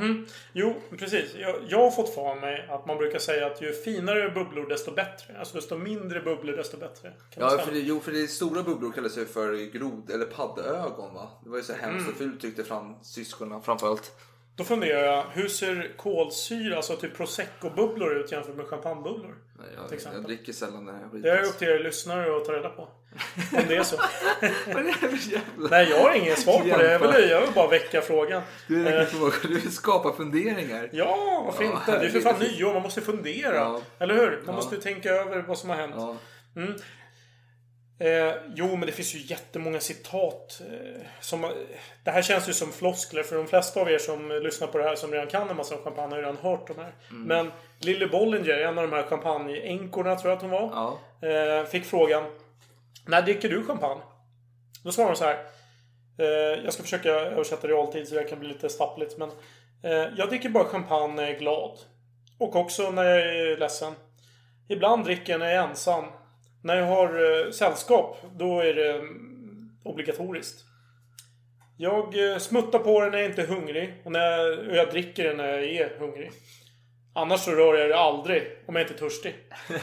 [0.54, 1.36] Jo, precis.
[1.36, 4.92] Jag, jag har fått för mig att man brukar säga att ju finare bubblor desto
[4.92, 5.40] bättre.
[5.40, 7.14] Alltså desto mindre bubblor desto bättre.
[7.30, 11.14] Kan Ja, för det, jo, för det stora bubblor kallas ju för grod eller paddögon
[11.14, 11.30] va?
[11.44, 14.12] Det var ju så hemskt och fult tyckte fram syskonen framförallt.
[14.60, 19.36] Då funderar jag, hur ser kolsyra, alltså typ prosecco-bubblor ut jämfört med champagnebubblor?
[19.90, 21.22] Till Jag, jag dricker sällan den här skiten.
[21.22, 22.82] Det är upp till er lyssnare att ta reda på.
[22.82, 23.96] Om det är så.
[24.68, 25.70] Vad är det här för jävla...
[25.70, 26.92] Nej, jag har ingen svar på det.
[26.92, 28.42] Jag vill, jag vill bara väcka frågan.
[28.68, 29.08] Du, Eh,
[29.42, 30.90] du vill skapa funderingar.
[30.94, 32.00] Ja, varför Ja, inte?
[32.00, 32.74] Det är för fan nyår.
[32.74, 33.56] Man måste fundera.
[33.56, 33.82] Ja.
[34.00, 34.30] Eller hur?
[34.32, 34.52] Man Ja.
[34.52, 35.94] måste tänka över vad som har hänt.
[35.98, 36.16] Ja.
[38.00, 40.62] Eh, jo, men det finns ju jättemånga citat.
[40.72, 41.50] Eh, som, eh,
[42.04, 44.84] det här känns ju som floskler för de flesta av er som lyssnar på det
[44.84, 46.92] här som redan kan en massa champagne har ju redan hört de här.
[47.10, 47.24] Mm.
[47.24, 50.98] Men Lily Bollinger, en av de här champagneänkorna tror jag att hon var.
[51.22, 51.28] Ja.
[51.28, 52.24] Eh, fick frågan
[53.06, 54.02] När dricker du champagne?
[54.84, 55.46] Då svarade hon så här.
[56.18, 59.18] Eh, jag ska försöka översätta realtid så det kan bli lite stappligt.
[59.18, 59.30] Men
[59.84, 61.78] eh, jag dricker bara champagne när jag är glad.
[62.38, 63.94] Och också när jag är ledsen.
[64.68, 66.06] Ibland dricker jag när jag är ensam.
[66.62, 70.66] När jag har eh, sällskap, då är det mm, obligatoriskt.
[71.78, 74.02] Jag eh, smuttar på den när jag inte är hungrig.
[74.06, 76.32] Och, när jag, och jag dricker den när jag är hungrig.
[77.16, 79.36] Annars så rör jag det aldrig om jag inte är törstig.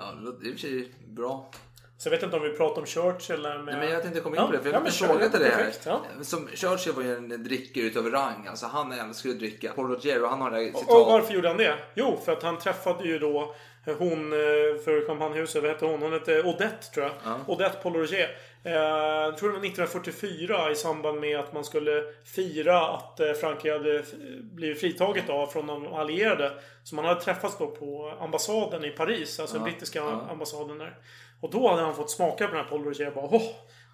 [0.00, 1.50] Ja, det låter i och för sig bra.
[1.98, 3.64] Så jag vet inte om vi pratar om Churchill eller med...
[3.64, 5.06] Nej, men jag tänkte komma in Ja, på det, för ja, jag har kör.
[5.06, 5.56] en fråga till det här.
[5.56, 6.02] Perfekt, ja.
[6.22, 8.46] Som Churchill var ju en drickare utav rang.
[8.46, 9.72] Alltså han älskar ju att dricka.
[9.72, 10.90] Paul Rogero, han har det här citat.
[10.90, 11.78] Och varför gjorde han det?
[11.94, 14.38] Jo, för att han träffade ju då hon eh,
[14.84, 16.02] för champagnehuset, vad hette hon?
[16.02, 17.14] Hon hette Odette tror jag.
[17.24, 17.38] Ja.
[17.46, 18.30] Odette Pollorget.
[18.64, 22.02] Eh, jag tror det var 1944 i samband med att man skulle
[22.34, 24.06] fira att eh, Frankrike hade f-
[24.42, 26.52] blivit fritaget av från de allierade.
[26.84, 30.26] Så man hade träffats då på ambassaden i Paris, alltså Ja, brittiska ja.
[30.30, 30.98] ambassaden där.
[31.40, 33.42] Och då hade han fått smaka på den här Paul Roger och bara åh!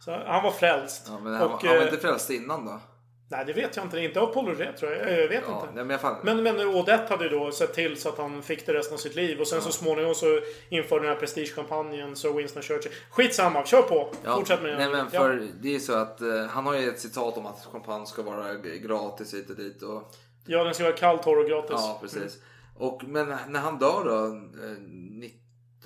[0.04, 1.06] Så han var frälst.
[1.10, 2.80] Ja, men han, och, han var eh, inte frälst innan då?
[3.28, 4.00] Nej, det vet jag inte.
[4.00, 5.12] Inte av Paul Roger tror jag.
[5.22, 5.74] Jag vet Ja, inte.
[5.74, 6.16] nej, men fall.
[6.22, 8.98] Men, men Odette hade ju då sett till så att han fick det resten av
[8.98, 9.40] sitt liv.
[9.40, 12.92] Och sen så småningom så införde den här prestigekampanjen Sir Winston Churchill.
[13.10, 14.10] Skitsamma, kör på!
[14.24, 15.20] Ja, Fortsätt med Nej men Ja.
[15.20, 18.22] för det är så att eh, han har ju ett citat om att champagne ska
[18.22, 19.82] vara gratis hit och dit.
[19.82, 20.14] Och,
[20.46, 21.70] Ja, den ska vara kall, torr och gratis.
[21.78, 22.38] ja, precis.
[22.76, 24.24] Och, men när han dör då,
[24.64, 24.72] eh,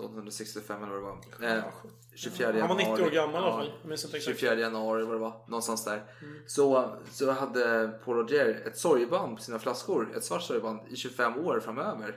[0.04, 1.56] 1965 eller vad det var.
[1.56, 1.62] Eh,
[2.18, 2.60] 24 januari.
[2.60, 3.72] Han var 90 år gammal i alla Ja, fall.
[3.82, 4.38] Jag minns inte exakt.
[4.38, 6.02] 24 januari vad det var, någonstans där.
[6.22, 6.38] Mm.
[6.46, 11.46] Så, så hade Paul Roger ett sorgeband på sina flaskor, ett svart sorgeband, i 25
[11.46, 12.16] år framöver.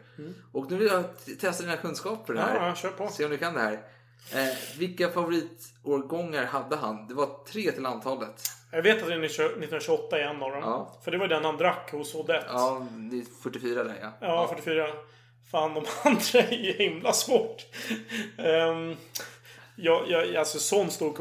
[0.51, 1.03] Och nu vill jag
[1.39, 2.49] testa dina kunskaper här.
[2.51, 2.61] Mm.
[2.63, 3.07] Ja, ja, kör på.
[3.07, 3.73] Se om du kan det här.
[4.33, 7.07] Eh, vilka favoritårgångar hade han?
[7.07, 8.41] Det var tre till antalet.
[8.71, 10.59] Jag vet att det är 1928 är en av dem.
[10.63, 10.99] Ja.
[11.03, 12.45] För det var den han drack hos Odette.
[12.49, 14.11] Ja, det är 44 där ja.
[14.21, 14.87] Ja, 44.
[15.51, 17.65] Fan, de andra är ju himla svårt.
[18.37, 18.95] um,
[19.81, 21.13] jag, jag, alltså sån stor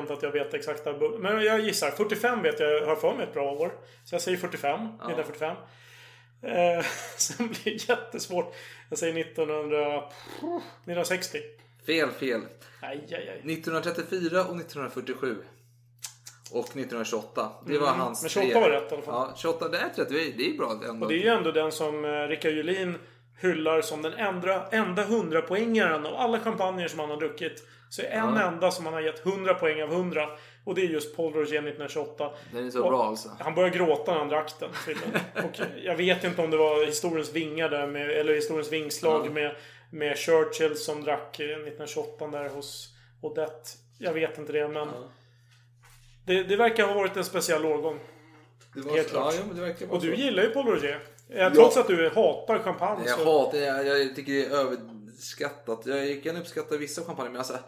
[0.00, 0.86] inte att jag vet exakt.
[1.18, 1.90] Men jag gissar.
[1.90, 3.72] 45 vet jag har för mig ett bra år.
[4.04, 4.80] Så jag säger 45.
[4.80, 5.56] 1945.
[6.42, 6.84] Eh,
[7.16, 8.54] sen blir det jättesvårt.
[8.88, 11.38] Jag säger 1900, 1960.
[11.86, 12.40] Fel, fel.
[12.80, 13.52] Aj, aj, aj.
[13.52, 15.36] 1934 och 1947.
[16.52, 17.50] Och 1928.
[17.66, 18.48] Det var hans Mm.
[18.48, 18.60] Men 28 tre.
[18.60, 19.28] var rätt i alla fall.
[19.30, 20.08] Ja, 28, det är rätt.
[20.08, 21.06] Det är, bra ändå.
[21.06, 22.98] Och det är ju ändå den som eh, Rickard Julin
[23.40, 27.62] hyllar som den enda, enda 100-poängaren av alla champagner som han har druckit.
[27.92, 30.28] Så är en enda som han har gett 100 poäng av 100.
[30.64, 32.30] Och det är just Paul Roger 1928.
[32.52, 33.28] Den är så Och bra alltså.
[33.38, 34.70] Han började gråta när han drack den.
[35.44, 39.56] Och jag vet inte om det var historiens vingar där med, eller historiens vingslag med,
[39.90, 43.70] med Churchill som drack eh, 1928 där hos Odette.
[43.98, 44.88] Jag vet inte det men...
[46.26, 47.98] Det, det verkar ha varit en speciell årgång.
[48.74, 49.34] Det var, Helt klart.
[49.56, 50.22] Ja, ja, Och du så.
[50.22, 51.00] gillar ju Paul Roger.
[51.28, 53.04] Eh, Trots att du hatar champagne.
[53.06, 53.44] Jag så...
[53.44, 55.86] hatar jag, jag tycker det är överskattat.
[55.86, 57.58] Jag kan uppskatta vissa champagne men alltså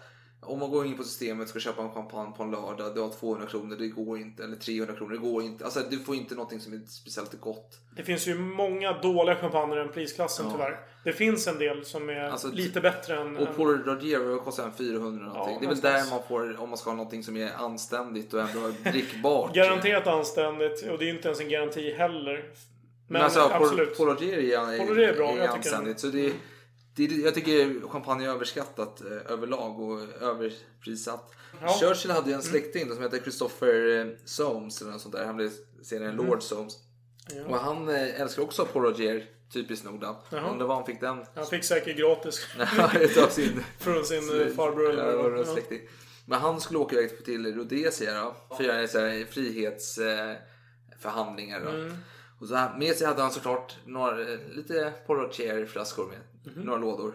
[0.46, 3.00] om man går in på systemet och ska köpa en champagne på en lördag, du
[3.00, 4.44] har 200 kronor, det går inte.
[4.44, 5.64] Eller 300 kronor, det går inte.
[5.64, 7.78] Alltså du får inte någonting som är speciellt gott.
[7.96, 10.52] Det finns ju många dåliga champagner i den prisklassen Ja.
[10.52, 10.78] tyvärr.
[11.04, 13.36] Det finns en del som är Alltså, lite bättre än...
[13.36, 15.54] Och Paul Roger vad kostar en 400 någonting.
[15.54, 18.34] Ja, det är väl där man får, om man ska ha någonting som är anständigt
[18.34, 19.54] och ändå drickbart.
[19.54, 20.82] Garanterat anständigt.
[20.90, 22.34] Och det är ju inte ens en garanti heller.
[22.34, 22.42] Men,
[23.06, 23.96] Men, alltså, absolut.
[23.98, 26.00] Paul Roger är, Paul Roger är bra, tycker- anständigt.
[26.00, 26.32] Så det,
[26.94, 31.30] det, jag tycker champagne är överskattat eh, överlag och överprissatt.
[31.52, 31.58] Ja.
[31.58, 31.78] Mm.
[31.80, 35.24] Churchill hade ju en släkting då som heter Christopher eh, Soames eller något sånt där.
[35.24, 35.50] Han blev
[35.82, 36.78] senare en Lord Soames.
[37.46, 40.22] Och han eh, älskar också Paul Roger, typiskt nog då.
[40.30, 41.24] Undrar var han fick den.
[41.34, 42.46] Han fick säkert gratis.
[43.30, 45.80] Sin Från sin eh, farbror eller Ja, släkting.
[46.26, 48.56] Men han skulle åka iväg till Rhodesia då.
[48.56, 50.30] För att göra frihetsförhandlingar.
[50.30, 51.70] Eh, förhandlingar då.
[51.70, 51.96] Mm.
[52.40, 54.16] Och så här, med sig hade han såklart några,
[54.50, 56.18] lite Paul Rocher flaskor med.
[56.46, 56.62] Mhm.
[56.62, 57.14] Några lådor.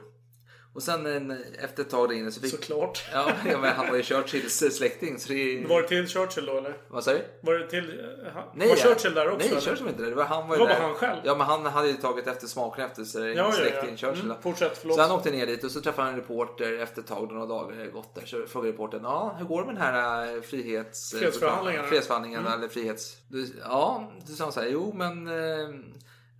[0.73, 2.51] Och sen en, efter ett tag där inne så fick...
[2.51, 3.03] Såklart.
[3.13, 5.19] Ja, men han var ju Churchills släkting.
[5.19, 5.65] Så det...
[5.69, 6.77] Var det till Churchill då eller?
[6.89, 7.21] Vad sa du?
[7.41, 7.99] Var det till...
[7.99, 8.75] eh, han- Nej, var.
[8.75, 9.37] Churchill där också?
[9.37, 9.61] Nej, eller?
[9.61, 10.09] Churchill var inte där.
[10.09, 10.75] Det var han var Det var där.
[10.79, 11.19] bara han själv?
[11.23, 13.27] Ja, men han hade ju tagit efter smaken efter sig.
[13.33, 13.97] Ja, ja, släkting ja.
[13.97, 14.25] Churchill.
[14.25, 14.95] Mm, fortsätt, förlåt.
[14.95, 17.45] Så han åkte ner dit och så träffade han en reporter efter ett tag, några
[17.45, 18.25] dagar gått där.
[18.25, 21.11] Så frågade reportern, ja hur går det med den här eh, frihets...
[21.11, 21.87] Fredsförhandlingarna.
[21.87, 22.59] Fredsförhandlingarna Mm.
[22.59, 23.17] eller frihets...
[23.61, 25.27] Ja, då sa han så här, jo men...
[25.27, 25.69] Eh,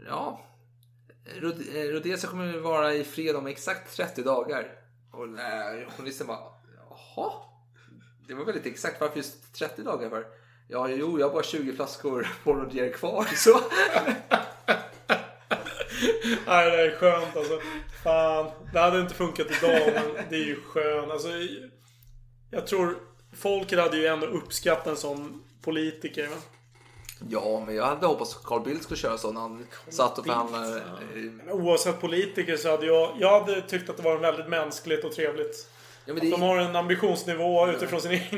[0.08, 0.46] ja.
[1.76, 4.72] Eh, Rhodesia kommer att vara i fred om exakt 30 dagar.
[5.12, 6.40] Och eh, journalisten bara,
[6.90, 7.32] jaha?
[8.28, 9.02] Det var väldigt exakt.
[9.02, 10.26] Varför just 30 dagar för?
[10.68, 13.26] Ja, jo, jag har bara 20 flaskor på kvar.
[13.36, 13.60] Så.
[16.48, 17.60] Nej, det är skönt alltså.
[18.04, 18.52] Fan.
[18.74, 21.12] Det hade inte funkat idag, men det är ju skönt.
[21.12, 21.30] Alltså,
[22.52, 22.98] jag tror
[23.38, 26.28] folket hade ju ändå uppskattat en sån politiker.
[26.28, 26.36] Va?
[27.30, 30.26] Ja, men jag hade hoppats att Carl Bildt skulle köra så när han satt och
[30.26, 30.78] förhandlade.
[30.78, 30.84] eh,
[31.16, 33.16] Men Oavsett politiker så hade jag...
[33.20, 35.70] Jag hade tyckt att det var väldigt mänskligt och trevligt.
[36.06, 38.36] Ja, men Att det de har en ambitionsnivå utifrån sin egen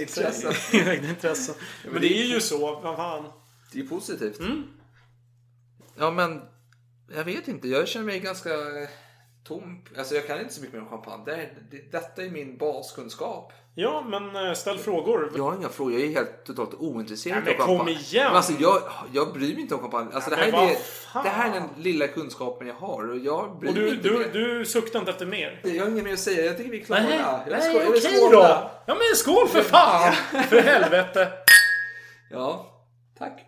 [0.00, 0.54] Intressen.
[0.54, 1.54] sina egna intressen.
[1.92, 2.80] Men det är ju så.
[2.80, 3.24] Vad fan.
[3.72, 4.38] Det är ju positivt.
[4.38, 4.62] Mm.
[5.98, 6.42] Ja, men
[7.14, 7.68] jag vet inte.
[7.68, 8.50] Jag känner mig ganska
[9.44, 9.84] tom.
[9.98, 11.22] Alltså, jag kan inte så mycket mer om champagne.
[11.26, 13.52] Det, är- det, detta är min baskunskap.
[13.76, 15.32] Ja, men eh, ställ frågor.
[15.36, 15.92] Jag har inga frågor.
[15.92, 17.98] Jag är helt totalt ointresserad men av kom champagne.
[17.98, 18.26] igen!
[18.26, 18.82] Men alltså, jag,
[19.12, 20.10] jag bryr mig inte om champagne.
[20.14, 23.10] Alltså, Ja, det, här är, det, här är den lilla kunskapen jag har.
[23.10, 24.28] Och jag bryr Och mig du, inte du, mer.
[24.58, 25.60] du suktar inte efter mer?
[25.64, 26.44] Jag har inget mer att säga.
[26.44, 27.02] Jag tycker vi är klara.
[27.02, 28.30] Nej, jag nej skål- okej skåla.
[28.48, 28.70] då!
[28.86, 30.12] Ja men skål för fan!
[30.48, 31.32] För helvete!
[32.30, 32.66] Ja,
[33.18, 33.40] tack.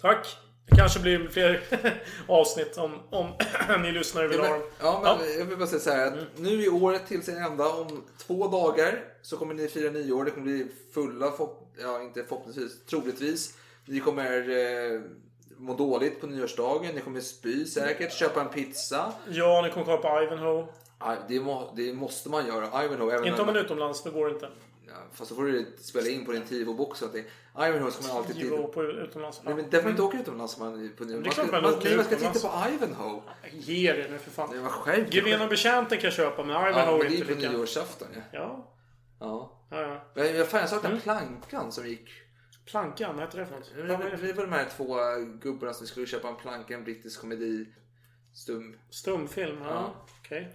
[0.00, 0.26] Tack.
[0.70, 1.60] Det kanske blir fler
[2.28, 3.32] avsnitt om, om
[3.82, 4.62] ni lyssnare vill Ja, ha dem.
[5.04, 7.68] ja, men jag vill bara säga så här att nu är året till sin ända.
[7.68, 10.24] Om två dagar så kommer ni fira nyår.
[10.24, 13.54] Det kommer bli fulla, förhopp- ja inte förhoppningsvis, troligtvis.
[13.84, 14.48] Ni kommer
[14.94, 15.00] eh,
[15.56, 16.94] må dåligt på nyårsdagen.
[16.94, 19.12] Ni kommer spy säkert, köpa en pizza.
[19.28, 20.66] Ja, ni kommer kolla på Ivanhoe.
[21.00, 22.84] Ja, det, må, det måste man göra.
[22.84, 24.48] Ivanhoe, även Inte om man är utomlands, då går det inte.
[24.90, 27.24] Ja, fast så får du spela in på din Tivo-box att det
[27.68, 29.40] Ivanhoe ska man alltid Tivo på utomlands.
[29.44, 32.04] Nej, men därför man inte åker utomlands man, på, man, klart ska, man man, man
[32.04, 33.22] ska titta på Ivanhoe.
[33.52, 34.50] Ge det nu för fan.
[34.50, 35.06] Det var.
[35.10, 37.40] Geven och betjänten kan jag köpa men Ja, Ivanhoe men är det är inte på
[37.40, 37.52] lika.
[37.52, 38.20] nyårsafton ja.
[38.32, 38.70] Ja.
[39.20, 39.56] Ja.
[39.70, 40.04] Ja, ja.
[40.14, 42.10] Men jag, fan, jag saknar plankan som gick.
[42.66, 43.72] Plankan, vad heter det för något?
[43.76, 44.96] Det var, det var de här två
[45.42, 47.66] gubbarna som skulle köpa en planka, en brittisk komedi.
[48.34, 48.76] Stum.
[48.90, 49.58] Stumfilm?
[49.62, 49.68] Ja.
[49.68, 49.94] Ja.
[50.20, 50.52] Okej.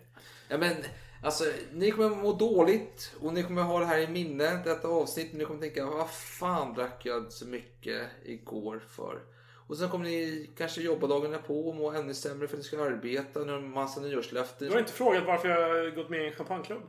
[0.48, 0.76] Ja men
[1.22, 1.44] alltså
[1.74, 5.34] ni kommer må dåligt och ni kommer ha det här i minne detta avsnitt.
[5.34, 9.20] Ni kommer tänka vad fan drack jag så mycket igår för?
[9.68, 12.64] Och sen kommer ni kanske jobba dagarna på och må ännu sämre för att ni
[12.64, 13.40] ska arbeta.
[13.40, 14.68] Ni har en massa nyårslöften.
[14.68, 16.84] Du har inte frågat varför jag har gått med i en champagneklubb?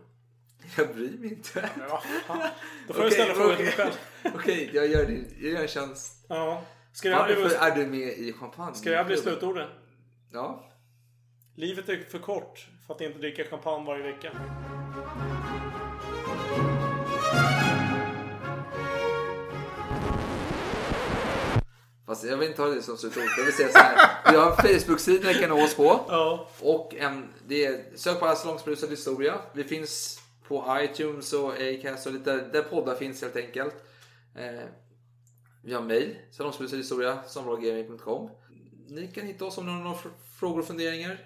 [0.77, 1.71] Jag bryr mig inte.
[2.27, 2.41] Fan.
[2.89, 3.93] Då får jag ställa frågan till mig själv.
[4.35, 5.25] Okej, jag gör det.
[5.41, 6.27] Jag gör en tjänst.
[6.29, 6.65] Ja.
[6.93, 8.75] Ska här Varför bli, är du med i champagne?
[8.75, 9.69] ska här bli slutorden?
[10.33, 10.66] Ja.
[11.59, 14.33] Livet är för kort för att inte dricka champagne varje vecka.
[22.07, 23.23] Fast jag vill inte ha det som slutord.
[23.39, 24.33] Jag vill säga så här.
[24.33, 26.01] Vi har en Facebook-sida ni kan nå oss på.
[26.09, 26.49] Ja.
[26.61, 29.35] Och en, det är, sök bara Salongsberusad historia.
[29.53, 33.75] Vi finns på iTunes och Acast och lite där poddar finns helt enkelt.
[34.37, 34.65] Eh,
[35.63, 36.79] vi har mail, salongsberusad
[37.27, 37.45] som
[38.89, 41.19] Ni kan hitta oss om ni har några fr- frågor och funderingar.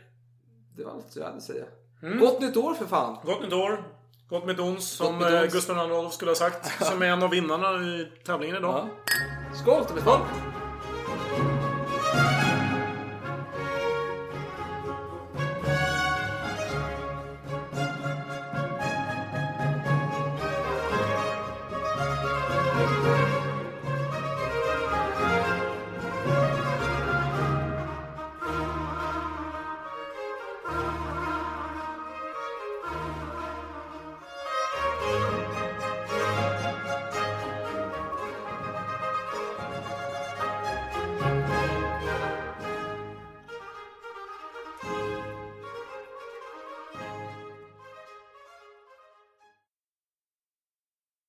[0.76, 1.64] Det var allt jag hade att säga.
[2.20, 3.16] Gott nytt år för fan!
[3.24, 3.84] Gott nytt år.
[4.28, 5.52] Gott med ons som med eh, ons.
[5.52, 6.84] Gustav II Adolf skulle ha sagt.
[6.86, 8.88] Som är en av vinnarna i tävlingen idag.
[8.88, 9.54] Ja.
[9.62, 10.49] Skål Tommy Fan!